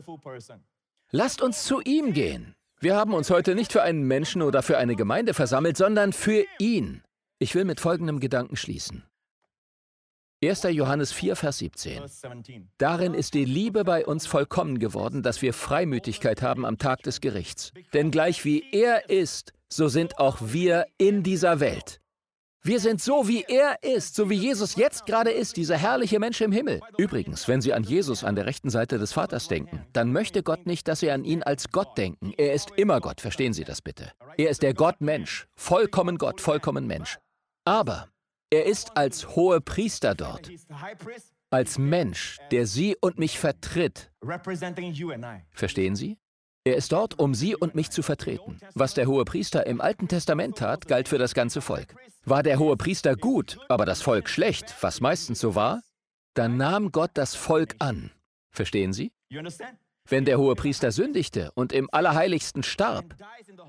Lasst 1.10 1.42
uns 1.42 1.64
zu 1.64 1.80
ihm 1.80 2.12
gehen. 2.12 2.54
Wir 2.80 2.96
haben 2.96 3.12
uns 3.12 3.30
heute 3.30 3.54
nicht 3.54 3.72
für 3.72 3.82
einen 3.82 4.04
Menschen 4.04 4.40
oder 4.40 4.62
für 4.62 4.78
eine 4.78 4.96
Gemeinde 4.96 5.34
versammelt, 5.34 5.76
sondern 5.76 6.12
für 6.12 6.44
ihn. 6.58 7.02
Ich 7.38 7.54
will 7.54 7.64
mit 7.64 7.80
folgendem 7.80 8.20
Gedanken 8.20 8.56
schließen. 8.56 9.04
1. 10.42 10.62
Johannes 10.70 11.12
4, 11.12 11.36
Vers 11.36 11.58
17. 11.58 12.02
Darin 12.78 13.12
ist 13.12 13.34
die 13.34 13.44
Liebe 13.44 13.84
bei 13.84 14.06
uns 14.06 14.26
vollkommen 14.26 14.78
geworden, 14.78 15.22
dass 15.22 15.42
wir 15.42 15.52
Freimütigkeit 15.52 16.40
haben 16.40 16.64
am 16.64 16.78
Tag 16.78 17.02
des 17.02 17.20
Gerichts. 17.20 17.72
Denn 17.92 18.10
gleich 18.10 18.42
wie 18.46 18.64
er 18.72 19.10
ist, 19.10 19.52
so 19.68 19.88
sind 19.88 20.18
auch 20.18 20.38
wir 20.40 20.86
in 20.96 21.22
dieser 21.22 21.60
Welt. 21.60 22.00
Wir 22.62 22.80
sind 22.80 23.02
so, 23.02 23.28
wie 23.28 23.44
er 23.48 23.82
ist, 23.82 24.14
so 24.14 24.30
wie 24.30 24.34
Jesus 24.34 24.76
jetzt 24.76 25.04
gerade 25.04 25.30
ist, 25.30 25.58
dieser 25.58 25.76
herrliche 25.76 26.18
Mensch 26.18 26.40
im 26.40 26.52
Himmel. 26.52 26.80
Übrigens, 26.96 27.46
wenn 27.46 27.60
Sie 27.60 27.74
an 27.74 27.82
Jesus 27.82 28.24
an 28.24 28.34
der 28.34 28.46
rechten 28.46 28.70
Seite 28.70 28.98
des 28.98 29.12
Vaters 29.12 29.46
denken, 29.46 29.84
dann 29.92 30.10
möchte 30.10 30.42
Gott 30.42 30.64
nicht, 30.64 30.88
dass 30.88 31.00
Sie 31.00 31.10
an 31.10 31.24
ihn 31.24 31.42
als 31.42 31.70
Gott 31.70 31.98
denken. 31.98 32.32
Er 32.38 32.54
ist 32.54 32.70
immer 32.76 33.00
Gott, 33.00 33.20
verstehen 33.20 33.52
Sie 33.52 33.64
das 33.64 33.82
bitte. 33.82 34.12
Er 34.38 34.48
ist 34.48 34.62
der 34.62 34.72
Gott-Mensch, 34.72 35.48
vollkommen 35.54 36.16
Gott, 36.16 36.40
vollkommen 36.40 36.86
Mensch. 36.86 37.18
Aber 37.66 38.08
er 38.50 38.66
ist 38.66 38.96
als 38.96 39.36
hohe 39.36 39.60
Priester 39.60 40.14
dort, 40.14 40.50
als 41.50 41.78
Mensch, 41.78 42.38
der 42.50 42.66
Sie 42.66 42.96
und 43.00 43.18
mich 43.18 43.38
vertritt. 43.38 44.10
Verstehen 45.52 45.96
Sie? 45.96 46.18
Er 46.64 46.76
ist 46.76 46.92
dort, 46.92 47.18
um 47.18 47.34
Sie 47.34 47.56
und 47.56 47.74
mich 47.74 47.90
zu 47.90 48.02
vertreten. 48.02 48.60
Was 48.74 48.94
der 48.94 49.06
hohe 49.06 49.24
Priester 49.24 49.66
im 49.66 49.80
Alten 49.80 50.08
Testament 50.08 50.58
tat, 50.58 50.86
galt 50.88 51.08
für 51.08 51.16
das 51.16 51.32
ganze 51.32 51.60
Volk. 51.62 51.94
War 52.24 52.42
der 52.42 52.58
hohe 52.58 52.76
Priester 52.76 53.16
gut, 53.16 53.58
aber 53.68 53.86
das 53.86 54.02
Volk 54.02 54.28
schlecht, 54.28 54.74
was 54.82 55.00
meistens 55.00 55.40
so 55.40 55.54
war, 55.54 55.80
dann 56.34 56.56
nahm 56.56 56.92
Gott 56.92 57.12
das 57.14 57.34
Volk 57.34 57.76
an. 57.78 58.10
Verstehen 58.50 58.92
Sie? 58.92 59.12
Wenn 60.08 60.24
der 60.24 60.38
hohe 60.38 60.54
Priester 60.54 60.90
sündigte 60.92 61.50
und 61.54 61.72
im 61.72 61.88
Allerheiligsten 61.92 62.62
starb, 62.62 63.14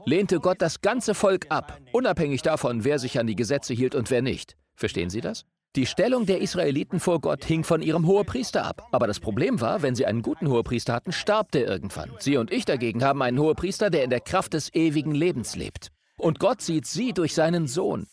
lehnte 0.06 0.40
Gott 0.40 0.62
das 0.62 0.82
ganze 0.82 1.14
Volk 1.14 1.46
ab, 1.50 1.80
unabhängig 1.92 2.42
davon, 2.42 2.84
wer 2.84 3.00
sich 3.00 3.20
an 3.20 3.28
die 3.28 3.36
Gesetze 3.36 3.74
hielt 3.74 3.96
und 3.96 4.10
wer 4.10 4.22
nicht. 4.22 4.58
Verstehen 4.82 5.12
Sie 5.12 5.22
das? 5.22 5.46
Die 5.76 5.86
Stellung 5.86 6.26
der 6.26 6.42
Israeliten 6.42 7.00
vor 7.00 7.22
Gott 7.22 7.46
hing 7.46 7.64
von 7.64 7.84
ihrem 7.84 8.08
Hohepriester 8.08 8.66
ab. 8.66 8.88
Aber 8.92 9.06
das 9.06 9.20
Problem 9.20 9.62
war, 9.62 9.84
wenn 9.84 9.94
sie 9.94 10.08
einen 10.08 10.24
guten 10.24 10.50
Hohepriester 10.50 10.92
hatten, 10.92 11.12
starb 11.12 11.52
der 11.52 11.68
irgendwann. 11.68 12.10
Sie 12.18 12.36
und 12.36 12.52
ich 12.52 12.66
dagegen 12.66 13.04
haben 13.04 13.22
einen 13.22 13.38
Hohepriester, 13.38 13.92
der 13.92 14.04
in 14.04 14.10
der 14.10 14.22
Kraft 14.22 14.54
des 14.54 14.74
ewigen 14.74 15.14
Lebens 15.14 15.56
lebt. 15.56 15.90
Und 16.18 16.40
Gott 16.40 16.64
sieht 16.64 16.88
sie 16.88 17.14
durch 17.14 17.36
seinen 17.36 17.68
Sohn. 17.68 18.08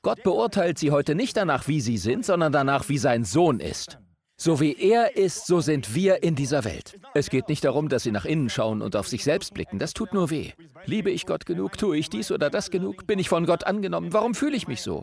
Gott 0.00 0.22
beurteilt 0.22 0.78
sie 0.78 0.90
heute 0.90 1.14
nicht 1.14 1.36
danach, 1.36 1.68
wie 1.68 1.82
sie 1.82 1.98
sind, 1.98 2.24
sondern 2.24 2.50
danach, 2.50 2.88
wie 2.88 2.98
sein 2.98 3.24
Sohn 3.24 3.60
ist. 3.60 3.98
So 4.38 4.60
wie 4.60 4.74
er 4.74 5.16
ist, 5.16 5.46
so 5.46 5.60
sind 5.60 5.94
wir 5.94 6.22
in 6.22 6.34
dieser 6.34 6.64
Welt. 6.64 7.00
Es 7.14 7.30
geht 7.30 7.48
nicht 7.48 7.64
darum, 7.64 7.88
dass 7.88 8.02
sie 8.02 8.10
nach 8.10 8.26
innen 8.26 8.50
schauen 8.50 8.82
und 8.82 8.94
auf 8.94 9.08
sich 9.08 9.24
selbst 9.24 9.54
blicken. 9.54 9.78
Das 9.78 9.94
tut 9.94 10.12
nur 10.12 10.28
weh. 10.28 10.52
Liebe 10.84 11.10
ich 11.10 11.24
Gott 11.24 11.46
genug? 11.46 11.78
Tue 11.78 11.96
ich 11.96 12.10
dies 12.10 12.30
oder 12.30 12.50
das 12.50 12.70
genug? 12.70 13.06
Bin 13.06 13.18
ich 13.18 13.30
von 13.30 13.46
Gott 13.46 13.64
angenommen? 13.64 14.12
Warum 14.12 14.34
fühle 14.34 14.56
ich 14.56 14.68
mich 14.68 14.82
so? 14.82 15.02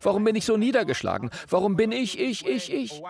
Warum 0.00 0.24
bin 0.24 0.34
ich 0.34 0.44
so 0.44 0.56
niedergeschlagen? 0.56 1.30
Warum 1.48 1.76
bin 1.76 1.92
ich, 1.92 2.18
ich, 2.18 2.44
ich, 2.44 2.72
ich? 2.72 3.02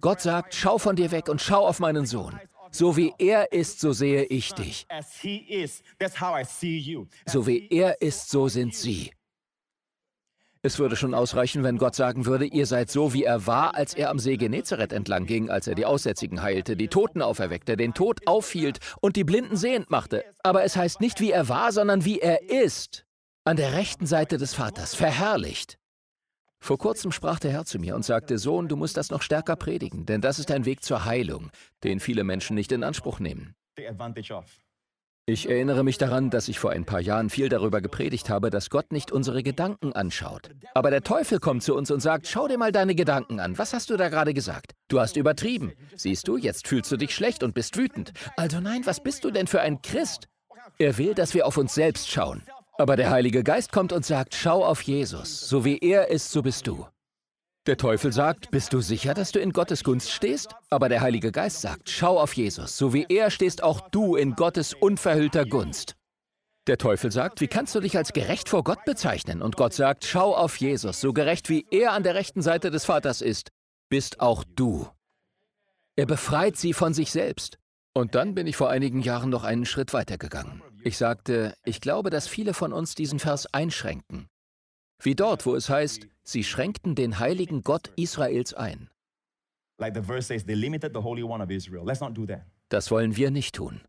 Gott 0.00 0.20
sagt, 0.20 0.54
schau 0.54 0.76
von 0.76 0.96
dir 0.96 1.10
weg 1.12 1.28
und 1.30 1.40
schau 1.40 1.66
auf 1.66 1.80
meinen 1.80 2.04
Sohn. 2.04 2.38
So 2.72 2.96
wie 2.96 3.14
er 3.18 3.52
ist, 3.52 3.80
so 3.80 3.92
sehe 3.92 4.24
ich 4.24 4.52
dich. 4.52 4.86
So 7.26 7.46
wie 7.46 7.68
er 7.68 8.02
ist, 8.02 8.30
so 8.30 8.48
sind 8.48 8.74
sie. 8.74 9.10
Es 10.62 10.78
würde 10.78 10.94
schon 10.94 11.14
ausreichen, 11.14 11.64
wenn 11.64 11.78
Gott 11.78 11.94
sagen 11.94 12.26
würde, 12.26 12.44
ihr 12.44 12.66
seid 12.66 12.90
so, 12.90 13.14
wie 13.14 13.24
er 13.24 13.46
war, 13.46 13.74
als 13.74 13.94
er 13.94 14.10
am 14.10 14.18
See 14.18 14.36
Genezareth 14.36 14.92
entlang 14.92 15.24
ging, 15.24 15.48
als 15.48 15.66
er 15.66 15.74
die 15.74 15.86
Aussätzigen 15.86 16.42
heilte, 16.42 16.76
die 16.76 16.88
Toten 16.88 17.22
auferweckte, 17.22 17.78
den 17.78 17.94
Tod 17.94 18.26
aufhielt 18.26 18.78
und 19.00 19.16
die 19.16 19.24
Blinden 19.24 19.56
sehend 19.56 19.90
machte. 19.90 20.22
Aber 20.42 20.62
es 20.62 20.76
heißt 20.76 21.00
nicht, 21.00 21.18
wie 21.20 21.30
er 21.30 21.48
war, 21.48 21.72
sondern 21.72 22.04
wie 22.04 22.20
er 22.20 22.50
ist. 22.50 23.06
An 23.44 23.56
der 23.56 23.72
rechten 23.72 24.04
Seite 24.04 24.36
des 24.36 24.52
Vaters, 24.52 24.94
verherrlicht. 24.94 25.78
Vor 26.62 26.76
kurzem 26.76 27.10
sprach 27.10 27.38
der 27.38 27.52
Herr 27.52 27.64
zu 27.64 27.78
mir 27.78 27.96
und 27.96 28.04
sagte, 28.04 28.36
Sohn, 28.36 28.68
du 28.68 28.76
musst 28.76 28.98
das 28.98 29.10
noch 29.10 29.22
stärker 29.22 29.56
predigen, 29.56 30.04
denn 30.04 30.20
das 30.20 30.38
ist 30.38 30.50
ein 30.50 30.66
Weg 30.66 30.84
zur 30.84 31.06
Heilung, 31.06 31.50
den 31.84 32.00
viele 32.00 32.22
Menschen 32.22 32.54
nicht 32.54 32.70
in 32.70 32.84
Anspruch 32.84 33.18
nehmen. 33.18 33.54
Ich 35.32 35.48
erinnere 35.48 35.84
mich 35.84 35.96
daran, 35.96 36.28
dass 36.28 36.48
ich 36.48 36.58
vor 36.58 36.72
ein 36.72 36.84
paar 36.84 36.98
Jahren 36.98 37.30
viel 37.30 37.48
darüber 37.48 37.80
gepredigt 37.80 38.28
habe, 38.28 38.50
dass 38.50 38.68
Gott 38.68 38.90
nicht 38.90 39.12
unsere 39.12 39.44
Gedanken 39.44 39.92
anschaut. 39.92 40.50
Aber 40.74 40.90
der 40.90 41.04
Teufel 41.04 41.38
kommt 41.38 41.62
zu 41.62 41.76
uns 41.76 41.92
und 41.92 42.00
sagt, 42.00 42.26
schau 42.26 42.48
dir 42.48 42.58
mal 42.58 42.72
deine 42.72 42.96
Gedanken 42.96 43.38
an. 43.38 43.56
Was 43.56 43.72
hast 43.72 43.90
du 43.90 43.96
da 43.96 44.08
gerade 44.08 44.34
gesagt? 44.34 44.72
Du 44.88 44.98
hast 44.98 45.16
übertrieben. 45.16 45.72
Siehst 45.94 46.26
du, 46.26 46.36
jetzt 46.36 46.66
fühlst 46.66 46.90
du 46.90 46.96
dich 46.96 47.14
schlecht 47.14 47.44
und 47.44 47.54
bist 47.54 47.76
wütend. 47.76 48.12
Also 48.36 48.58
nein, 48.58 48.84
was 48.86 49.00
bist 49.00 49.22
du 49.22 49.30
denn 49.30 49.46
für 49.46 49.60
ein 49.60 49.80
Christ? 49.82 50.26
Er 50.80 50.98
will, 50.98 51.14
dass 51.14 51.32
wir 51.32 51.46
auf 51.46 51.58
uns 51.58 51.74
selbst 51.74 52.10
schauen. 52.10 52.42
Aber 52.76 52.96
der 52.96 53.10
Heilige 53.10 53.44
Geist 53.44 53.70
kommt 53.70 53.92
und 53.92 54.04
sagt, 54.04 54.34
schau 54.34 54.64
auf 54.64 54.82
Jesus. 54.82 55.48
So 55.48 55.64
wie 55.64 55.78
er 55.78 56.08
ist, 56.08 56.32
so 56.32 56.42
bist 56.42 56.66
du. 56.66 56.86
Der 57.66 57.76
Teufel 57.76 58.10
sagt, 58.10 58.50
bist 58.50 58.72
du 58.72 58.80
sicher, 58.80 59.12
dass 59.12 59.32
du 59.32 59.38
in 59.38 59.52
Gottes 59.52 59.84
Gunst 59.84 60.10
stehst? 60.10 60.54
Aber 60.70 60.88
der 60.88 61.02
Heilige 61.02 61.30
Geist 61.30 61.60
sagt, 61.60 61.90
schau 61.90 62.18
auf 62.18 62.32
Jesus, 62.32 62.78
so 62.78 62.94
wie 62.94 63.04
er 63.10 63.30
stehst 63.30 63.62
auch 63.62 63.90
du 63.90 64.16
in 64.16 64.34
Gottes 64.34 64.72
unverhüllter 64.72 65.44
Gunst. 65.44 65.94
Der 66.66 66.78
Teufel 66.78 67.12
sagt, 67.12 67.42
wie 67.42 67.48
kannst 67.48 67.74
du 67.74 67.80
dich 67.80 67.98
als 67.98 68.14
gerecht 68.14 68.48
vor 68.48 68.64
Gott 68.64 68.84
bezeichnen? 68.86 69.42
Und 69.42 69.56
Gott 69.56 69.74
sagt, 69.74 70.06
schau 70.06 70.34
auf 70.34 70.56
Jesus, 70.56 71.02
so 71.02 71.12
gerecht 71.12 71.50
wie 71.50 71.66
er 71.70 71.92
an 71.92 72.02
der 72.02 72.14
rechten 72.14 72.40
Seite 72.40 72.70
des 72.70 72.86
Vaters 72.86 73.20
ist, 73.20 73.50
bist 73.90 74.20
auch 74.20 74.42
du. 74.56 74.88
Er 75.96 76.06
befreit 76.06 76.56
sie 76.56 76.72
von 76.72 76.94
sich 76.94 77.10
selbst. 77.10 77.58
Und 77.92 78.14
dann 78.14 78.34
bin 78.34 78.46
ich 78.46 78.56
vor 78.56 78.70
einigen 78.70 79.02
Jahren 79.02 79.28
noch 79.28 79.44
einen 79.44 79.66
Schritt 79.66 79.92
weitergegangen. 79.92 80.62
Ich 80.82 80.96
sagte, 80.96 81.54
ich 81.64 81.82
glaube, 81.82 82.08
dass 82.08 82.26
viele 82.26 82.54
von 82.54 82.72
uns 82.72 82.94
diesen 82.94 83.18
Vers 83.18 83.52
einschränken. 83.52 84.28
Wie 85.02 85.14
dort, 85.14 85.46
wo 85.46 85.54
es 85.54 85.68
heißt, 85.68 86.06
sie 86.22 86.44
schränkten 86.44 86.94
den 86.94 87.18
heiligen 87.18 87.62
Gott 87.62 87.90
Israels 87.96 88.52
ein. 88.54 88.90
Das 92.68 92.90
wollen 92.90 93.16
wir 93.16 93.30
nicht 93.30 93.54
tun. 93.54 93.80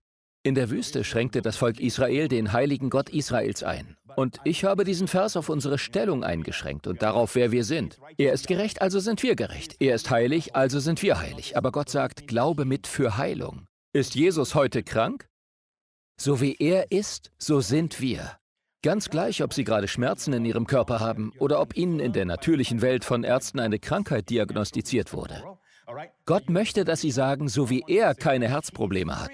In 0.44 0.56
der 0.56 0.72
Wüste 0.72 1.04
schränkte 1.04 1.42
das 1.42 1.58
Volk 1.58 1.80
Israel 1.80 2.28
den 2.28 2.52
heiligen 2.52 2.90
Gott 2.90 3.10
Israels 3.10 3.62
ein. 3.62 3.96
Und 4.16 4.40
ich 4.44 4.64
habe 4.64 4.86
diesen 4.86 5.08
Vers 5.08 5.38
auf 5.38 5.50
unsere 5.50 5.78
Stellung 5.78 6.24
eingeschränkt 6.24 6.88
und 6.88 7.02
darauf, 7.02 7.36
wer 7.36 7.52
wir 7.52 7.64
sind. 7.64 8.00
Er 8.18 8.34
ist 8.34 8.48
gerecht, 8.48 8.82
also 8.82 9.00
sind 9.00 9.22
wir 9.22 9.36
gerecht. 9.36 9.76
Er 9.80 9.94
ist 9.94 10.10
heilig, 10.10 10.56
also 10.56 10.80
sind 10.80 11.04
wir 11.04 11.20
heilig. 11.20 11.58
Aber 11.58 11.72
Gott 11.72 11.90
sagt, 11.90 12.28
glaube 12.28 12.66
mit 12.66 12.88
für 12.88 13.18
Heilung. 13.18 13.68
Ist 13.94 14.16
Jesus 14.16 14.56
heute 14.56 14.82
krank? 14.82 15.28
So 16.20 16.42
wie 16.42 16.56
er 16.58 16.92
ist, 16.92 17.32
so 17.38 17.62
sind 17.62 18.02
wir. 18.02 18.41
Ganz 18.84 19.12
gleich, 19.12 19.44
ob 19.44 19.54
Sie 19.54 19.64
gerade 19.64 19.88
Schmerzen 19.88 20.34
in 20.34 20.44
Ihrem 20.44 20.66
Körper 20.66 21.00
haben 21.00 21.34
oder 21.38 21.62
ob 21.62 21.78
Ihnen 21.78 22.00
in 22.00 22.14
der 22.14 22.26
natürlichen 22.26 22.82
Welt 22.82 23.06
von 23.06 23.24
Ärzten 23.24 23.60
eine 23.60 23.78
Krankheit 23.78 24.30
diagnostiziert 24.32 25.14
wurde. 25.14 25.44
Gott 26.26 26.50
möchte, 26.50 26.84
dass 26.84 27.02
Sie 27.02 27.12
sagen, 27.12 27.48
so 27.48 27.70
wie 27.70 27.84
er 27.88 28.16
keine 28.16 28.48
Herzprobleme 28.48 29.20
hat, 29.20 29.32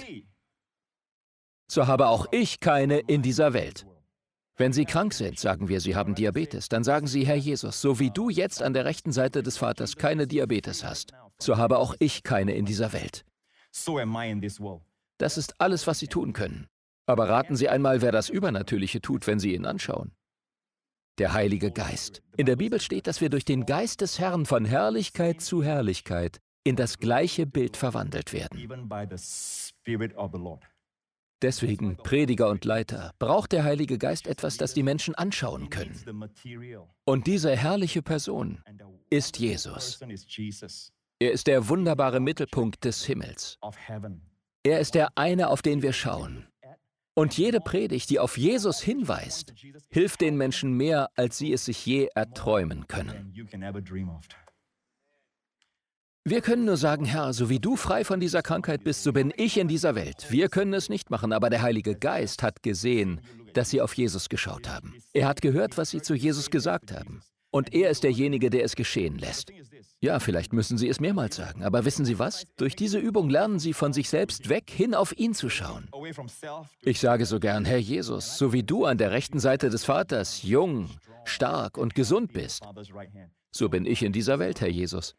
so 1.70 1.88
habe 1.88 2.08
auch 2.08 2.28
ich 2.32 2.60
keine 2.60 3.00
in 3.00 3.22
dieser 3.22 3.54
Welt. 3.54 3.86
Wenn 4.58 4.74
Sie 4.74 4.86
krank 4.86 5.14
sind, 5.14 5.40
sagen 5.40 5.70
wir, 5.70 5.80
Sie 5.80 5.96
haben 5.96 6.16
Diabetes, 6.16 6.68
dann 6.68 6.84
sagen 6.84 7.08
Sie, 7.08 7.26
Herr 7.26 7.36
Jesus, 7.36 7.80
so 7.80 8.00
wie 8.00 8.10
du 8.10 8.30
jetzt 8.30 8.62
an 8.62 8.74
der 8.74 8.86
rechten 8.86 9.12
Seite 9.12 9.44
des 9.44 9.58
Vaters 9.58 9.96
keine 9.96 10.28
Diabetes 10.28 10.84
hast, 10.84 11.14
so 11.38 11.58
habe 11.58 11.78
auch 11.78 11.96
ich 12.00 12.24
keine 12.24 12.54
in 12.56 12.66
dieser 12.66 12.92
Welt. 12.92 13.24
Das 15.20 15.38
ist 15.38 15.62
alles, 15.62 15.88
was 15.88 16.00
Sie 16.00 16.08
tun 16.08 16.34
können. 16.34 16.68
Aber 17.08 17.30
raten 17.30 17.56
Sie 17.56 17.70
einmal, 17.70 18.02
wer 18.02 18.12
das 18.12 18.30
Übernatürliche 18.30 19.02
tut, 19.02 19.26
wenn 19.26 19.40
Sie 19.40 19.56
ihn 19.56 19.66
anschauen. 19.66 20.12
Der 21.18 21.34
Heilige 21.34 21.72
Geist. 21.72 22.22
In 22.36 22.46
der 22.46 22.58
Bibel 22.58 22.80
steht, 22.80 23.08
dass 23.08 23.22
wir 23.22 23.30
durch 23.30 23.46
den 23.46 23.66
Geist 23.66 24.02
des 24.02 24.20
Herrn 24.20 24.46
von 24.46 24.66
Herrlichkeit 24.66 25.42
zu 25.42 25.64
Herrlichkeit 25.64 26.40
in 26.64 26.76
das 26.76 27.00
gleiche 27.00 27.48
Bild 27.48 27.78
verwandelt 27.78 28.34
werden. 28.34 28.60
Deswegen, 31.42 31.98
Prediger 31.98 32.50
und 32.50 32.66
Leiter, 32.66 33.14
braucht 33.20 33.52
der 33.52 33.64
Heilige 33.64 33.98
Geist 33.98 34.28
etwas, 34.28 34.58
das 34.58 34.74
die 34.74 34.84
Menschen 34.84 35.16
anschauen 35.16 35.70
können. 35.70 35.96
Und 37.06 37.28
diese 37.28 37.56
herrliche 37.56 38.02
Person 38.02 38.62
ist 39.10 39.40
Jesus. 39.40 40.00
Er 41.20 41.32
ist 41.32 41.48
der 41.48 41.70
wunderbare 41.70 42.20
Mittelpunkt 42.20 42.84
des 42.84 43.06
Himmels. 43.06 43.58
Er 44.64 44.80
ist 44.80 44.96
der 44.96 45.18
eine, 45.18 45.50
auf 45.50 45.62
den 45.62 45.82
wir 45.82 45.94
schauen. 45.94 46.48
Und 47.18 47.36
jede 47.36 47.60
Predigt, 47.60 48.12
die 48.12 48.20
auf 48.20 48.38
Jesus 48.38 48.80
hinweist, 48.80 49.52
hilft 49.90 50.22
den 50.22 50.38
Menschen 50.38 50.74
mehr, 50.74 51.10
als 51.16 51.40
sie 51.40 51.52
es 51.52 51.66
sich 51.66 51.84
je 51.84 52.10
erträumen 52.14 52.88
können. 52.88 53.34
Wir 56.24 56.42
können 56.42 56.66
nur 56.66 56.78
sagen, 56.78 57.06
Herr, 57.06 57.34
so 57.34 57.50
wie 57.50 57.58
du 57.58 57.76
frei 57.76 58.04
von 58.04 58.20
dieser 58.20 58.44
Krankheit 58.44 58.84
bist, 58.84 59.02
so 59.02 59.14
bin 59.14 59.34
ich 59.36 59.58
in 59.58 59.68
dieser 59.68 59.96
Welt. 59.96 60.28
Wir 60.30 60.48
können 60.48 60.76
es 60.76 60.90
nicht 60.90 61.10
machen, 61.10 61.34
aber 61.34 61.50
der 61.50 61.64
Heilige 61.64 61.96
Geist 61.96 62.44
hat 62.44 62.62
gesehen, 62.62 63.22
dass 63.56 63.72
sie 63.72 63.82
auf 63.82 63.96
Jesus 63.96 64.30
geschaut 64.30 64.70
haben. 64.70 64.94
Er 65.14 65.28
hat 65.28 65.42
gehört, 65.42 65.76
was 65.76 65.90
sie 65.90 66.04
zu 66.04 66.14
Jesus 66.14 66.52
gesagt 66.52 66.92
haben. 66.92 67.24
Und 67.58 67.74
er 67.74 67.90
ist 67.90 68.04
derjenige, 68.04 68.52
der 68.52 68.64
es 68.64 68.76
geschehen 68.76 69.18
lässt. 69.18 69.52
Ja, 70.00 70.20
vielleicht 70.20 70.54
müssen 70.54 70.78
Sie 70.78 70.88
es 70.90 71.00
mehrmals 71.00 71.38
sagen, 71.38 71.64
aber 71.64 71.86
wissen 71.86 72.06
Sie 72.06 72.20
was? 72.20 72.46
Durch 72.56 72.76
diese 72.76 73.00
Übung 73.00 73.32
lernen 73.32 73.58
Sie 73.58 73.74
von 73.74 73.94
sich 73.94 74.10
selbst 74.10 74.48
weg, 74.48 74.70
hin 74.70 74.94
auf 74.94 75.18
ihn 75.18 75.34
zu 75.34 75.50
schauen. 75.50 75.90
Ich 76.82 77.00
sage 77.00 77.26
so 77.26 77.40
gern, 77.40 77.66
Herr 77.66 77.80
Jesus, 77.80 78.38
so 78.38 78.54
wie 78.54 78.62
du 78.62 78.86
an 78.86 79.00
der 79.00 79.10
rechten 79.10 79.40
Seite 79.40 79.72
des 79.72 79.86
Vaters 79.86 80.44
jung, 80.44 80.88
stark 81.26 81.80
und 81.80 81.96
gesund 81.96 82.32
bist, 82.32 82.64
so 83.50 83.70
bin 83.70 83.88
ich 83.88 84.04
in 84.04 84.14
dieser 84.14 84.38
Welt, 84.38 84.62
Herr 84.62 84.70
Jesus. 84.70 85.16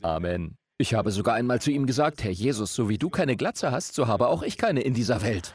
Amen. 0.00 0.56
Ich 0.78 0.94
habe 0.94 1.10
sogar 1.10 1.34
einmal 1.34 1.60
zu 1.60 1.70
ihm 1.70 1.84
gesagt, 1.84 2.24
Herr 2.24 2.30
Jesus, 2.30 2.74
so 2.74 2.88
wie 2.88 2.96
du 2.96 3.10
keine 3.10 3.36
Glatze 3.36 3.70
hast, 3.70 3.94
so 3.94 4.06
habe 4.06 4.28
auch 4.28 4.42
ich 4.42 4.56
keine 4.56 4.80
in 4.80 4.94
dieser 4.94 5.20
Welt. 5.20 5.52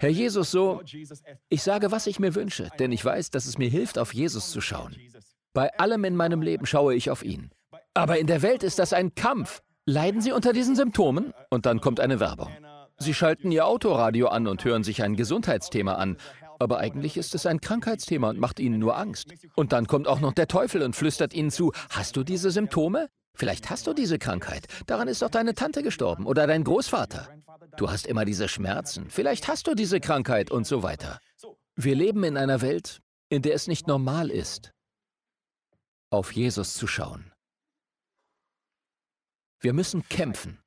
Herr 0.00 0.10
Jesus, 0.10 0.52
so, 0.52 0.80
ich 1.48 1.62
sage, 1.62 1.90
was 1.90 2.06
ich 2.06 2.20
mir 2.20 2.34
wünsche, 2.36 2.70
denn 2.78 2.92
ich 2.92 3.04
weiß, 3.04 3.30
dass 3.30 3.46
es 3.46 3.58
mir 3.58 3.68
hilft, 3.68 3.98
auf 3.98 4.14
Jesus 4.14 4.50
zu 4.50 4.60
schauen. 4.60 4.94
Bei 5.52 5.76
allem 5.78 6.04
in 6.04 6.14
meinem 6.14 6.40
Leben 6.40 6.66
schaue 6.66 6.94
ich 6.94 7.10
auf 7.10 7.24
ihn. 7.24 7.50
Aber 7.94 8.18
in 8.18 8.28
der 8.28 8.42
Welt 8.42 8.62
ist 8.62 8.78
das 8.78 8.92
ein 8.92 9.16
Kampf. 9.16 9.60
Leiden 9.86 10.20
Sie 10.20 10.30
unter 10.30 10.52
diesen 10.52 10.76
Symptomen? 10.76 11.34
Und 11.50 11.66
dann 11.66 11.80
kommt 11.80 11.98
eine 11.98 12.20
Werbung. 12.20 12.50
Sie 12.98 13.12
schalten 13.14 13.50
Ihr 13.50 13.66
Autoradio 13.66 14.28
an 14.28 14.46
und 14.46 14.64
hören 14.64 14.84
sich 14.84 15.02
ein 15.02 15.16
Gesundheitsthema 15.16 15.94
an. 15.94 16.16
Aber 16.60 16.78
eigentlich 16.78 17.16
ist 17.16 17.34
es 17.34 17.46
ein 17.46 17.60
Krankheitsthema 17.60 18.30
und 18.30 18.38
macht 18.38 18.60
Ihnen 18.60 18.78
nur 18.78 18.96
Angst. 18.96 19.32
Und 19.56 19.72
dann 19.72 19.86
kommt 19.86 20.06
auch 20.06 20.20
noch 20.20 20.32
der 20.32 20.46
Teufel 20.46 20.82
und 20.82 20.94
flüstert 20.94 21.34
Ihnen 21.34 21.50
zu, 21.50 21.72
hast 21.90 22.16
du 22.16 22.22
diese 22.22 22.50
Symptome? 22.50 23.08
Vielleicht 23.34 23.70
hast 23.70 23.86
du 23.86 23.94
diese 23.94 24.18
Krankheit. 24.18 24.66
Daran 24.86 25.08
ist 25.08 25.22
doch 25.22 25.30
deine 25.30 25.54
Tante 25.54 25.82
gestorben 25.82 26.26
oder 26.26 26.46
dein 26.46 26.64
Großvater. 26.64 27.28
Du 27.76 27.90
hast 27.90 28.06
immer 28.06 28.24
diese 28.24 28.48
Schmerzen. 28.48 29.10
Vielleicht 29.10 29.48
hast 29.48 29.66
du 29.66 29.74
diese 29.74 30.00
Krankheit 30.00 30.50
und 30.50 30.66
so 30.66 30.82
weiter. 30.82 31.20
Wir 31.76 31.94
leben 31.94 32.24
in 32.24 32.36
einer 32.36 32.60
Welt, 32.60 33.00
in 33.28 33.42
der 33.42 33.54
es 33.54 33.66
nicht 33.66 33.86
normal 33.86 34.30
ist, 34.30 34.72
auf 36.10 36.32
Jesus 36.32 36.74
zu 36.74 36.86
schauen. 36.86 37.32
Wir 39.60 39.72
müssen 39.72 40.08
kämpfen. 40.08 40.60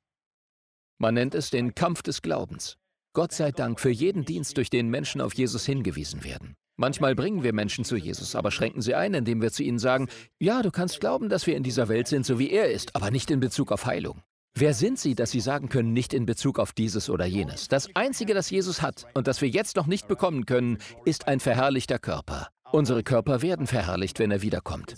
Man 0.98 1.14
nennt 1.14 1.34
es 1.34 1.50
den 1.50 1.74
Kampf 1.74 2.02
des 2.02 2.22
Glaubens. 2.22 2.76
Gott 3.14 3.32
sei 3.32 3.52
Dank 3.52 3.80
für 3.80 3.90
jeden 3.90 4.24
Dienst, 4.24 4.56
durch 4.56 4.70
den 4.70 4.88
Menschen 4.88 5.20
auf 5.20 5.34
Jesus 5.34 5.66
hingewiesen 5.66 6.24
werden. 6.24 6.54
Manchmal 6.76 7.14
bringen 7.14 7.42
wir 7.42 7.52
Menschen 7.52 7.84
zu 7.84 7.96
Jesus, 7.96 8.34
aber 8.34 8.50
schränken 8.50 8.80
sie 8.80 8.94
ein, 8.94 9.12
indem 9.12 9.42
wir 9.42 9.52
zu 9.52 9.62
ihnen 9.62 9.78
sagen, 9.78 10.08
ja, 10.38 10.62
du 10.62 10.70
kannst 10.70 11.00
glauben, 11.00 11.28
dass 11.28 11.46
wir 11.46 11.56
in 11.56 11.62
dieser 11.62 11.88
Welt 11.88 12.08
sind, 12.08 12.24
so 12.24 12.38
wie 12.38 12.50
er 12.50 12.70
ist, 12.70 12.96
aber 12.96 13.10
nicht 13.10 13.30
in 13.30 13.40
Bezug 13.40 13.72
auf 13.72 13.84
Heilung. 13.84 14.22
Wer 14.54 14.74
sind 14.74 14.98
Sie, 14.98 15.14
dass 15.14 15.30
Sie 15.30 15.40
sagen 15.40 15.68
können, 15.70 15.92
nicht 15.92 16.12
in 16.12 16.26
Bezug 16.26 16.58
auf 16.58 16.72
dieses 16.72 17.08
oder 17.08 17.24
jenes? 17.24 17.68
Das 17.68 17.88
Einzige, 17.94 18.34
das 18.34 18.50
Jesus 18.50 18.82
hat 18.82 19.06
und 19.14 19.26
das 19.26 19.40
wir 19.40 19.48
jetzt 19.48 19.76
noch 19.76 19.86
nicht 19.86 20.08
bekommen 20.08 20.44
können, 20.44 20.78
ist 21.04 21.26
ein 21.26 21.40
verherrlichter 21.40 21.98
Körper. 21.98 22.48
Unsere 22.70 23.02
Körper 23.02 23.40
werden 23.42 23.66
verherrlicht, 23.66 24.18
wenn 24.18 24.30
er 24.30 24.42
wiederkommt. 24.42 24.96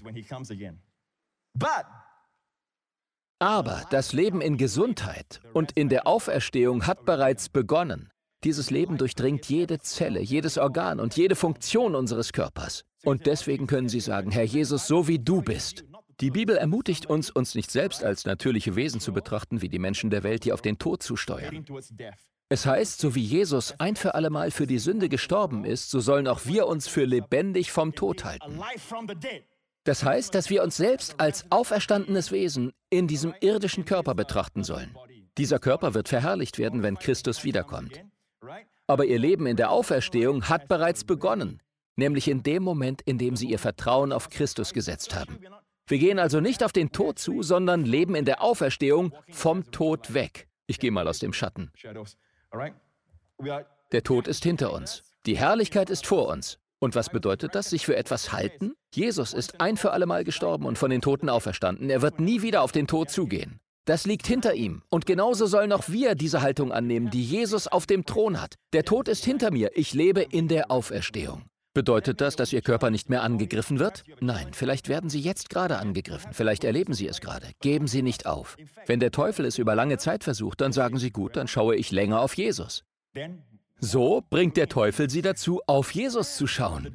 Aber 3.38 3.82
das 3.90 4.12
Leben 4.12 4.40
in 4.40 4.56
Gesundheit 4.56 5.40
und 5.52 5.72
in 5.72 5.88
der 5.88 6.06
Auferstehung 6.06 6.86
hat 6.86 7.04
bereits 7.04 7.48
begonnen. 7.48 8.10
Dieses 8.42 8.70
Leben 8.70 8.98
durchdringt 8.98 9.46
jede 9.46 9.78
Zelle, 9.78 10.20
jedes 10.20 10.58
Organ 10.58 11.00
und 11.00 11.16
jede 11.16 11.34
Funktion 11.34 11.94
unseres 11.94 12.32
Körpers. 12.32 12.84
Und 13.04 13.26
deswegen 13.26 13.66
können 13.66 13.88
Sie 13.88 14.00
sagen, 14.00 14.30
Herr 14.30 14.44
Jesus, 14.44 14.86
so 14.86 15.08
wie 15.08 15.18
du 15.18 15.42
bist. 15.42 15.84
Die 16.20 16.30
Bibel 16.30 16.56
ermutigt 16.56 17.06
uns, 17.06 17.30
uns 17.30 17.54
nicht 17.54 17.70
selbst 17.70 18.04
als 18.04 18.24
natürliche 18.24 18.76
Wesen 18.76 19.00
zu 19.00 19.12
betrachten, 19.12 19.62
wie 19.62 19.68
die 19.68 19.78
Menschen 19.78 20.10
der 20.10 20.22
Welt, 20.22 20.44
die 20.44 20.52
auf 20.52 20.62
den 20.62 20.78
Tod 20.78 21.02
zusteuern. 21.02 21.64
Es 22.48 22.66
heißt, 22.66 23.00
so 23.00 23.14
wie 23.14 23.22
Jesus 23.22 23.74
ein 23.78 23.96
für 23.96 24.14
allemal 24.14 24.50
für 24.50 24.66
die 24.66 24.78
Sünde 24.78 25.08
gestorben 25.08 25.64
ist, 25.64 25.90
so 25.90 26.00
sollen 26.00 26.28
auch 26.28 26.44
wir 26.44 26.66
uns 26.66 26.86
für 26.86 27.04
lebendig 27.04 27.72
vom 27.72 27.94
Tod 27.94 28.24
halten. 28.24 28.60
Das 29.84 30.04
heißt, 30.04 30.34
dass 30.34 30.50
wir 30.50 30.62
uns 30.62 30.76
selbst 30.76 31.18
als 31.18 31.50
auferstandenes 31.50 32.32
Wesen 32.32 32.72
in 32.90 33.06
diesem 33.06 33.34
irdischen 33.40 33.84
Körper 33.84 34.14
betrachten 34.14 34.62
sollen. 34.62 34.96
Dieser 35.36 35.58
Körper 35.58 35.94
wird 35.94 36.08
verherrlicht 36.08 36.58
werden, 36.58 36.82
wenn 36.82 36.98
Christus 36.98 37.44
wiederkommt. 37.44 38.00
Aber 38.86 39.04
ihr 39.04 39.18
Leben 39.18 39.46
in 39.46 39.56
der 39.56 39.70
Auferstehung 39.70 40.48
hat 40.48 40.68
bereits 40.68 41.04
begonnen, 41.04 41.60
nämlich 41.96 42.28
in 42.28 42.42
dem 42.42 42.62
Moment, 42.62 43.02
in 43.02 43.18
dem 43.18 43.36
sie 43.36 43.48
ihr 43.48 43.58
Vertrauen 43.58 44.12
auf 44.12 44.28
Christus 44.28 44.72
gesetzt 44.72 45.14
haben. 45.14 45.38
Wir 45.86 45.98
gehen 45.98 46.18
also 46.18 46.40
nicht 46.40 46.64
auf 46.64 46.72
den 46.72 46.92
Tod 46.92 47.18
zu, 47.18 47.42
sondern 47.42 47.84
leben 47.84 48.14
in 48.14 48.24
der 48.24 48.42
Auferstehung 48.42 49.14
vom 49.30 49.70
Tod 49.70 50.14
weg. 50.14 50.48
Ich 50.66 50.78
gehe 50.78 50.90
mal 50.90 51.06
aus 51.06 51.18
dem 51.18 51.32
Schatten. 51.32 51.70
Der 53.92 54.02
Tod 54.02 54.26
ist 54.26 54.44
hinter 54.44 54.72
uns. 54.72 55.02
Die 55.26 55.36
Herrlichkeit 55.36 55.90
ist 55.90 56.06
vor 56.06 56.28
uns. 56.28 56.58
Und 56.78 56.94
was 56.94 57.10
bedeutet 57.10 57.54
das? 57.54 57.70
Sich 57.70 57.86
für 57.86 57.96
etwas 57.96 58.32
halten? 58.32 58.74
Jesus 58.94 59.32
ist 59.32 59.60
ein 59.60 59.76
für 59.76 59.92
allemal 59.92 60.24
gestorben 60.24 60.66
und 60.66 60.78
von 60.78 60.90
den 60.90 61.00
Toten 61.00 61.28
auferstanden. 61.28 61.90
Er 61.90 62.02
wird 62.02 62.20
nie 62.20 62.42
wieder 62.42 62.62
auf 62.62 62.72
den 62.72 62.86
Tod 62.86 63.10
zugehen. 63.10 63.60
Das 63.86 64.06
liegt 64.06 64.26
hinter 64.26 64.54
ihm. 64.54 64.82
Und 64.88 65.04
genauso 65.04 65.46
sollen 65.46 65.72
auch 65.72 65.88
wir 65.88 66.14
diese 66.14 66.40
Haltung 66.40 66.72
annehmen, 66.72 67.10
die 67.10 67.22
Jesus 67.22 67.68
auf 67.68 67.86
dem 67.86 68.06
Thron 68.06 68.40
hat. 68.40 68.54
Der 68.72 68.84
Tod 68.84 69.08
ist 69.08 69.24
hinter 69.24 69.50
mir. 69.50 69.70
Ich 69.74 69.92
lebe 69.92 70.22
in 70.22 70.48
der 70.48 70.70
Auferstehung. 70.70 71.42
Bedeutet 71.74 72.20
das, 72.20 72.36
dass 72.36 72.52
Ihr 72.52 72.62
Körper 72.62 72.90
nicht 72.90 73.10
mehr 73.10 73.24
angegriffen 73.24 73.80
wird? 73.80 74.04
Nein, 74.20 74.46
vielleicht 74.52 74.88
werden 74.88 75.10
Sie 75.10 75.20
jetzt 75.20 75.50
gerade 75.50 75.78
angegriffen. 75.78 76.32
Vielleicht 76.32 76.62
erleben 76.62 76.94
Sie 76.94 77.08
es 77.08 77.20
gerade. 77.20 77.48
Geben 77.60 77.88
Sie 77.88 78.02
nicht 78.02 78.26
auf. 78.26 78.56
Wenn 78.86 79.00
der 79.00 79.10
Teufel 79.10 79.44
es 79.44 79.58
über 79.58 79.74
lange 79.74 79.98
Zeit 79.98 80.22
versucht, 80.22 80.60
dann 80.60 80.72
sagen 80.72 80.98
Sie 80.98 81.10
gut, 81.10 81.34
dann 81.34 81.48
schaue 81.48 81.74
ich 81.74 81.90
länger 81.90 82.20
auf 82.20 82.34
Jesus. 82.36 82.84
So 83.80 84.22
bringt 84.30 84.56
der 84.56 84.68
Teufel 84.68 85.10
Sie 85.10 85.20
dazu, 85.20 85.62
auf 85.66 85.90
Jesus 85.90 86.36
zu 86.36 86.46
schauen. 86.46 86.88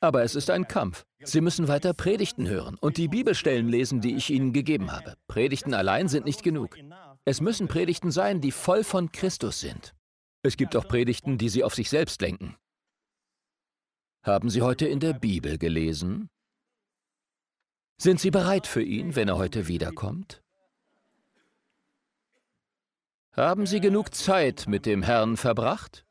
Aber 0.00 0.22
es 0.22 0.34
ist 0.34 0.50
ein 0.50 0.66
Kampf. 0.66 1.04
Sie 1.22 1.42
müssen 1.42 1.68
weiter 1.68 1.92
Predigten 1.92 2.48
hören 2.48 2.78
und 2.80 2.96
die 2.96 3.08
Bibelstellen 3.08 3.68
lesen, 3.68 4.00
die 4.00 4.16
ich 4.16 4.30
Ihnen 4.30 4.54
gegeben 4.54 4.90
habe. 4.90 5.14
Predigten 5.28 5.74
allein 5.74 6.08
sind 6.08 6.24
nicht 6.24 6.42
genug. 6.42 6.78
Es 7.26 7.42
müssen 7.42 7.68
Predigten 7.68 8.10
sein, 8.10 8.40
die 8.40 8.50
voll 8.50 8.82
von 8.82 9.12
Christus 9.12 9.60
sind. 9.60 9.94
Es 10.42 10.56
gibt 10.56 10.74
auch 10.74 10.88
Predigten, 10.88 11.38
die 11.38 11.50
Sie 11.50 11.62
auf 11.62 11.74
sich 11.74 11.88
selbst 11.88 12.20
lenken. 12.20 12.56
Haben 14.22 14.50
Sie 14.50 14.62
heute 14.62 14.86
in 14.86 15.00
der 15.00 15.14
Bibel 15.14 15.58
gelesen? 15.58 16.30
Sind 17.96 18.20
Sie 18.20 18.30
bereit 18.30 18.68
für 18.68 18.82
ihn, 18.82 19.16
wenn 19.16 19.28
er 19.28 19.36
heute 19.36 19.66
wiederkommt? 19.66 20.42
Haben 23.32 23.66
Sie 23.66 23.80
genug 23.80 24.14
Zeit 24.14 24.66
mit 24.68 24.86
dem 24.86 25.02
Herrn 25.02 25.36
verbracht? 25.36 26.04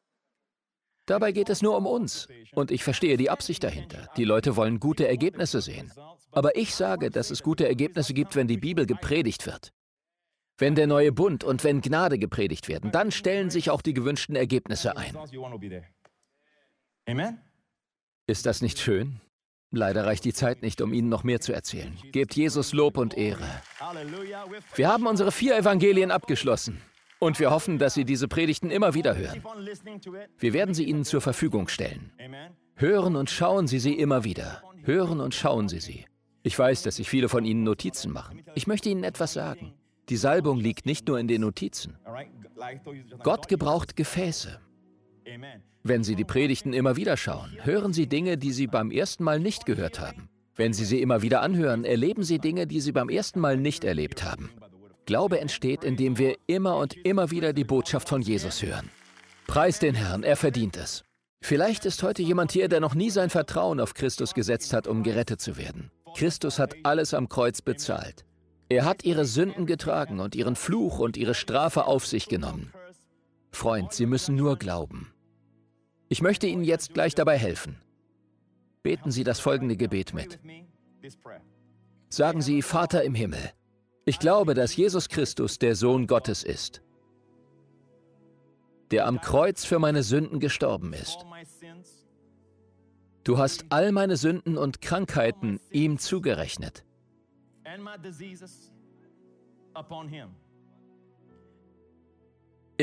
Dabei 1.06 1.32
geht 1.32 1.50
es 1.50 1.62
nur 1.62 1.78
um 1.78 1.86
uns. 1.86 2.28
Und 2.54 2.70
ich 2.72 2.84
verstehe 2.84 3.16
die 3.16 3.30
Absicht 3.30 3.64
dahinter. 3.64 4.10
Die 4.18 4.26
Leute 4.26 4.58
wollen 4.58 4.80
gute 4.80 5.08
Ergebnisse 5.08 5.62
sehen. 5.62 5.92
Aber 6.32 6.58
ich 6.58 6.76
sage, 6.76 7.12
dass 7.12 7.32
es 7.32 7.44
gute 7.44 7.68
Ergebnisse 7.68 8.14
gibt, 8.14 8.36
wenn 8.36 8.48
die 8.48 8.58
Bibel 8.58 8.86
gepredigt 8.86 9.46
wird. 9.46 9.72
Wenn 10.58 10.76
der 10.76 10.88
neue 10.88 11.12
Bund 11.12 11.44
und 11.44 11.64
wenn 11.64 11.82
Gnade 11.82 12.20
gepredigt 12.20 12.68
werden, 12.68 12.92
dann 12.92 13.12
stellen 13.12 13.50
sich 13.50 13.70
auch 13.70 13.82
die 13.82 13.94
gewünschten 13.94 14.36
Ergebnisse 14.36 14.98
ein. 14.98 15.18
Ist 18.32 18.46
das 18.46 18.62
nicht 18.62 18.80
schön? 18.80 19.20
Leider 19.72 20.06
reicht 20.06 20.24
die 20.24 20.32
Zeit 20.32 20.62
nicht, 20.62 20.80
um 20.82 20.94
Ihnen 20.94 21.10
noch 21.10 21.26
mehr 21.26 21.42
zu 21.42 21.52
erzählen. 21.52 21.98
Gebt 22.14 22.34
Jesus 22.34 22.72
Lob 22.72 22.98
und 22.98 23.18
Ehre. 23.18 23.44
Wir 24.74 24.88
haben 24.88 25.06
unsere 25.06 25.34
vier 25.34 25.58
Evangelien 25.58 26.12
abgeschlossen. 26.12 26.82
Und 27.20 27.42
wir 27.42 27.52
hoffen, 27.52 27.78
dass 27.78 27.94
Sie 27.94 28.06
diese 28.06 28.30
Predigten 28.30 28.72
immer 28.72 28.94
wieder 28.94 29.18
hören. 29.18 29.44
Wir 30.38 30.54
werden 30.54 30.74
sie 30.74 30.86
Ihnen 30.86 31.04
zur 31.04 31.20
Verfügung 31.20 31.68
stellen. 31.68 32.10
Hören 32.76 33.18
und 33.18 33.30
schauen 33.30 33.68
Sie 33.68 33.80
sie 33.80 33.96
immer 33.96 34.24
wieder. 34.24 34.64
Hören 34.84 35.20
und 35.20 35.36
schauen 35.36 35.68
Sie 35.68 35.82
sie. 35.82 36.06
Ich 36.42 36.58
weiß, 36.58 36.84
dass 36.84 36.96
sich 36.96 37.10
viele 37.10 37.28
von 37.28 37.44
Ihnen 37.44 37.66
Notizen 37.66 38.14
machen. 38.14 38.46
Ich 38.56 38.66
möchte 38.66 38.88
Ihnen 38.88 39.04
etwas 39.04 39.34
sagen. 39.34 39.74
Die 40.08 40.16
Salbung 40.16 40.58
liegt 40.58 40.86
nicht 40.86 41.06
nur 41.10 41.20
in 41.20 41.28
den 41.28 41.42
Notizen. 41.42 41.98
Gott 43.24 43.50
gebraucht 43.50 43.98
Gefäße. 43.98 44.62
Wenn 45.84 46.04
Sie 46.04 46.16
die 46.16 46.24
Predigten 46.24 46.74
immer 46.74 46.96
wieder 46.96 47.18
schauen, 47.18 47.58
hören 47.64 47.94
Sie 47.94 48.08
Dinge, 48.08 48.38
die 48.38 48.52
Sie 48.52 48.68
beim 48.68 48.92
ersten 48.92 49.24
Mal 49.24 49.40
nicht 49.40 49.66
gehört 49.66 50.00
haben. 50.00 50.30
Wenn 50.56 50.74
Sie 50.74 50.86
sie 50.86 51.02
immer 51.02 51.22
wieder 51.22 51.42
anhören, 51.42 51.86
erleben 51.86 52.24
Sie 52.24 52.40
Dinge, 52.40 52.68
die 52.68 52.82
Sie 52.82 52.92
beim 52.92 53.10
ersten 53.10 53.40
Mal 53.40 53.58
nicht 53.58 53.84
erlebt 53.84 54.24
haben. 54.24 54.52
Glaube 55.06 55.40
entsteht, 55.40 55.84
indem 55.84 56.18
wir 56.18 56.38
immer 56.46 56.78
und 56.78 56.96
immer 57.06 57.32
wieder 57.32 57.54
die 57.54 57.64
Botschaft 57.64 58.10
von 58.10 58.22
Jesus 58.22 58.62
hören. 58.62 58.90
Preis 59.48 59.80
den 59.80 59.96
Herrn, 59.96 60.24
er 60.24 60.36
verdient 60.36 60.78
es. 60.78 61.04
Vielleicht 61.44 61.86
ist 61.86 62.04
heute 62.04 62.22
jemand 62.22 62.52
hier, 62.52 62.68
der 62.68 62.80
noch 62.80 62.94
nie 62.94 63.10
sein 63.10 63.30
Vertrauen 63.30 63.80
auf 63.80 63.96
Christus 63.96 64.34
gesetzt 64.34 64.74
hat, 64.74 64.88
um 64.88 65.02
gerettet 65.02 65.42
zu 65.42 65.58
werden. 65.58 65.90
Christus 66.16 66.60
hat 66.60 66.76
alles 66.84 67.14
am 67.14 67.30
Kreuz 67.30 67.62
bezahlt. 67.62 68.26
Er 68.70 68.86
hat 68.86 69.04
ihre 69.04 69.26
Sünden 69.26 69.66
getragen 69.66 70.20
und 70.20 70.36
ihren 70.36 70.56
Fluch 70.56 71.00
und 71.00 71.18
ihre 71.18 71.34
Strafe 71.34 71.86
auf 71.86 72.06
sich 72.06 72.28
genommen. 72.30 72.72
Freund, 73.52 73.94
Sie 73.94 74.06
müssen 74.06 74.36
nur 74.36 74.58
glauben. 74.58 75.14
Ich 76.10 76.22
möchte 76.22 76.48
Ihnen 76.48 76.64
jetzt 76.64 76.94
gleich 76.94 77.16
dabei 77.16 77.38
helfen. 77.38 77.78
Beten 78.84 79.12
Sie 79.12 79.24
das 79.24 79.40
folgende 79.40 79.78
Gebet 79.78 80.14
mit. 80.14 80.40
Sagen 82.10 82.42
Sie, 82.42 82.62
Vater 82.62 83.04
im 83.04 83.16
Himmel, 83.16 83.52
ich 84.06 84.20
glaube, 84.20 84.54
dass 84.54 84.76
Jesus 84.76 85.10
Christus 85.10 85.60
der 85.60 85.76
Sohn 85.76 86.08
Gottes 86.08 86.44
ist, 86.44 86.82
der 88.90 89.06
am 89.06 89.22
Kreuz 89.22 89.64
für 89.64 89.80
meine 89.80 90.04
Sünden 90.04 90.40
gestorben 90.40 90.94
ist. 90.94 91.26
Du 93.24 93.38
hast 93.38 93.66
all 93.70 93.92
meine 93.92 94.18
Sünden 94.18 94.58
und 94.58 94.82
Krankheiten 94.82 95.60
ihm 95.70 96.00
zugerechnet. 96.00 96.84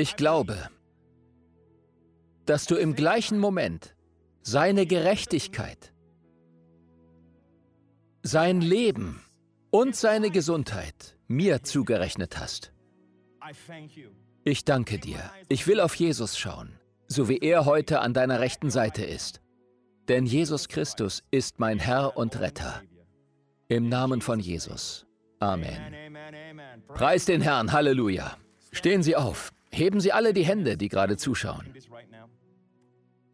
Ich 0.00 0.14
glaube, 0.14 0.56
dass 2.46 2.66
du 2.66 2.76
im 2.76 2.94
gleichen 2.94 3.40
Moment 3.40 3.96
seine 4.42 4.86
Gerechtigkeit, 4.86 5.92
sein 8.22 8.60
Leben 8.60 9.20
und 9.72 9.96
seine 9.96 10.30
Gesundheit 10.30 11.18
mir 11.26 11.64
zugerechnet 11.64 12.38
hast. 12.38 12.72
Ich 14.44 14.64
danke 14.64 15.00
dir. 15.00 15.32
Ich 15.48 15.66
will 15.66 15.80
auf 15.80 15.96
Jesus 15.96 16.38
schauen, 16.38 16.78
so 17.08 17.28
wie 17.28 17.38
er 17.38 17.64
heute 17.64 17.98
an 17.98 18.14
deiner 18.14 18.38
rechten 18.38 18.70
Seite 18.70 19.04
ist. 19.04 19.40
Denn 20.06 20.26
Jesus 20.26 20.68
Christus 20.68 21.24
ist 21.32 21.58
mein 21.58 21.80
Herr 21.80 22.16
und 22.16 22.38
Retter. 22.38 22.82
Im 23.66 23.88
Namen 23.88 24.20
von 24.20 24.38
Jesus. 24.38 25.08
Amen. 25.40 25.92
Preis 26.86 27.24
den 27.24 27.40
Herrn, 27.40 27.72
Halleluja. 27.72 28.36
Stehen 28.70 29.02
Sie 29.02 29.16
auf. 29.16 29.52
Heben 29.70 30.00
Sie 30.00 30.12
alle 30.12 30.32
die 30.32 30.44
Hände, 30.44 30.76
die 30.76 30.88
gerade 30.88 31.16
zuschauen. 31.16 31.74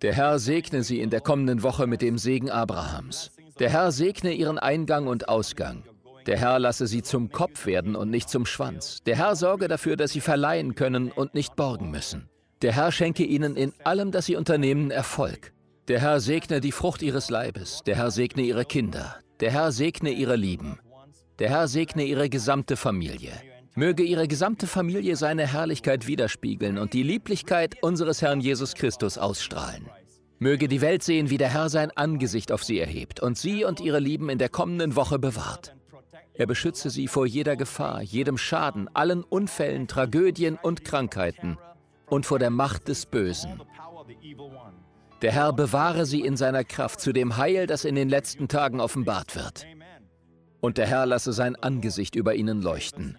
Der 0.03 0.15
Herr 0.15 0.39
segne 0.39 0.83
Sie 0.83 1.01
in 1.01 1.11
der 1.11 1.21
kommenden 1.21 1.63
Woche 1.63 1.87
mit 1.87 2.03
dem 2.03 2.19
Segen 2.19 2.51
Abrahams. 2.51 3.31
Der 3.59 3.71
Herr 3.71 3.93
segne 3.93 4.33
Ihren 4.33 4.59
Eingang 4.59 5.07
und 5.07 5.29
Ausgang. 5.29 5.85
Der 6.27 6.39
Herr 6.39 6.59
lasse 6.59 6.87
sie 6.87 7.03
zum 7.03 7.31
Kopf 7.31 7.67
werden 7.67 7.97
und 7.97 8.11
nicht 8.11 8.31
zum 8.31 8.47
Schwanz. 8.47 9.03
Der 9.05 9.17
Herr 9.17 9.37
sorge 9.37 9.69
dafür, 9.69 9.97
dass 9.97 10.13
sie 10.13 10.21
verleihen 10.21 10.75
können 10.75 11.13
und 11.13 11.35
nicht 11.35 11.55
borgen 11.55 11.91
müssen. 11.91 12.29
Der 12.63 12.73
Herr 12.73 12.93
schenke 12.93 13.25
ihnen 13.25 13.57
in 13.57 13.75
allem, 13.85 14.11
das 14.11 14.27
sie 14.27 14.37
unternehmen, 14.37 14.91
Erfolg. 14.91 15.53
Der 15.89 16.01
Herr 16.01 16.21
segne 16.21 16.63
die 16.63 16.73
Frucht 16.73 17.03
ihres 17.03 17.29
Leibes. 17.29 17.83
Der 17.85 17.97
Herr 17.97 18.11
segne 18.11 18.43
ihre 18.43 18.65
Kinder. 18.65 19.17
Der 19.41 19.51
Herr 19.51 19.71
segne 19.71 20.11
ihre 20.11 20.37
Lieben. 20.37 20.79
Der 21.39 21.51
Herr 21.51 21.69
segne 21.69 22.05
ihre 22.05 22.31
gesamte 22.31 22.77
Familie. 22.77 23.33
Möge 23.77 24.05
ihre 24.05 24.29
gesamte 24.29 24.69
Familie 24.69 25.17
seine 25.17 25.47
Herrlichkeit 25.53 26.07
widerspiegeln 26.07 26.79
und 26.79 26.93
die 26.93 27.03
Lieblichkeit 27.03 27.83
unseres 27.83 28.23
Herrn 28.23 28.41
Jesus 28.41 28.75
Christus 28.75 29.19
ausstrahlen. 29.19 29.91
Möge 30.39 30.69
die 30.69 30.81
Welt 30.81 31.03
sehen, 31.03 31.29
wie 31.29 31.39
der 31.39 31.49
Herr 31.49 31.69
sein 31.69 31.91
Angesicht 31.91 32.53
auf 32.53 32.63
sie 32.63 32.79
erhebt 32.79 33.19
und 33.21 33.37
sie 33.37 33.65
und 33.65 33.81
ihre 33.81 33.99
Lieben 33.99 34.29
in 34.29 34.39
der 34.39 34.49
kommenden 34.49 34.95
Woche 34.95 35.19
bewahrt. 35.19 35.75
Er 36.35 36.47
beschütze 36.47 36.91
sie 36.91 37.09
vor 37.09 37.27
jeder 37.27 37.57
Gefahr, 37.57 38.03
jedem 38.03 38.39
Schaden, 38.39 38.89
allen 38.95 39.25
Unfällen, 39.25 39.89
Tragödien 39.89 40.57
und 40.61 40.85
Krankheiten 40.85 41.59
und 42.07 42.27
vor 42.27 42.39
der 42.39 42.51
Macht 42.51 42.87
des 42.87 43.07
Bösen. 43.07 43.61
Der 45.23 45.33
Herr 45.33 45.53
bewahre 45.53 46.07
sie 46.07 46.21
in 46.21 46.37
seiner 46.37 46.65
Kraft 46.65 47.01
zu 47.01 47.13
dem 47.13 47.39
Heil, 47.39 47.67
das 47.67 47.85
in 47.85 47.95
den 47.97 48.09
letzten 48.09 48.47
Tagen 48.47 48.81
offenbart 48.81 49.35
wird. 49.35 49.67
Und 50.61 50.79
der 50.79 50.87
Herr 50.87 51.07
lasse 51.07 51.33
sein 51.33 51.57
Angesicht 51.57 52.15
über 52.15 52.35
ihnen 52.35 52.63
leuchten. 52.63 53.17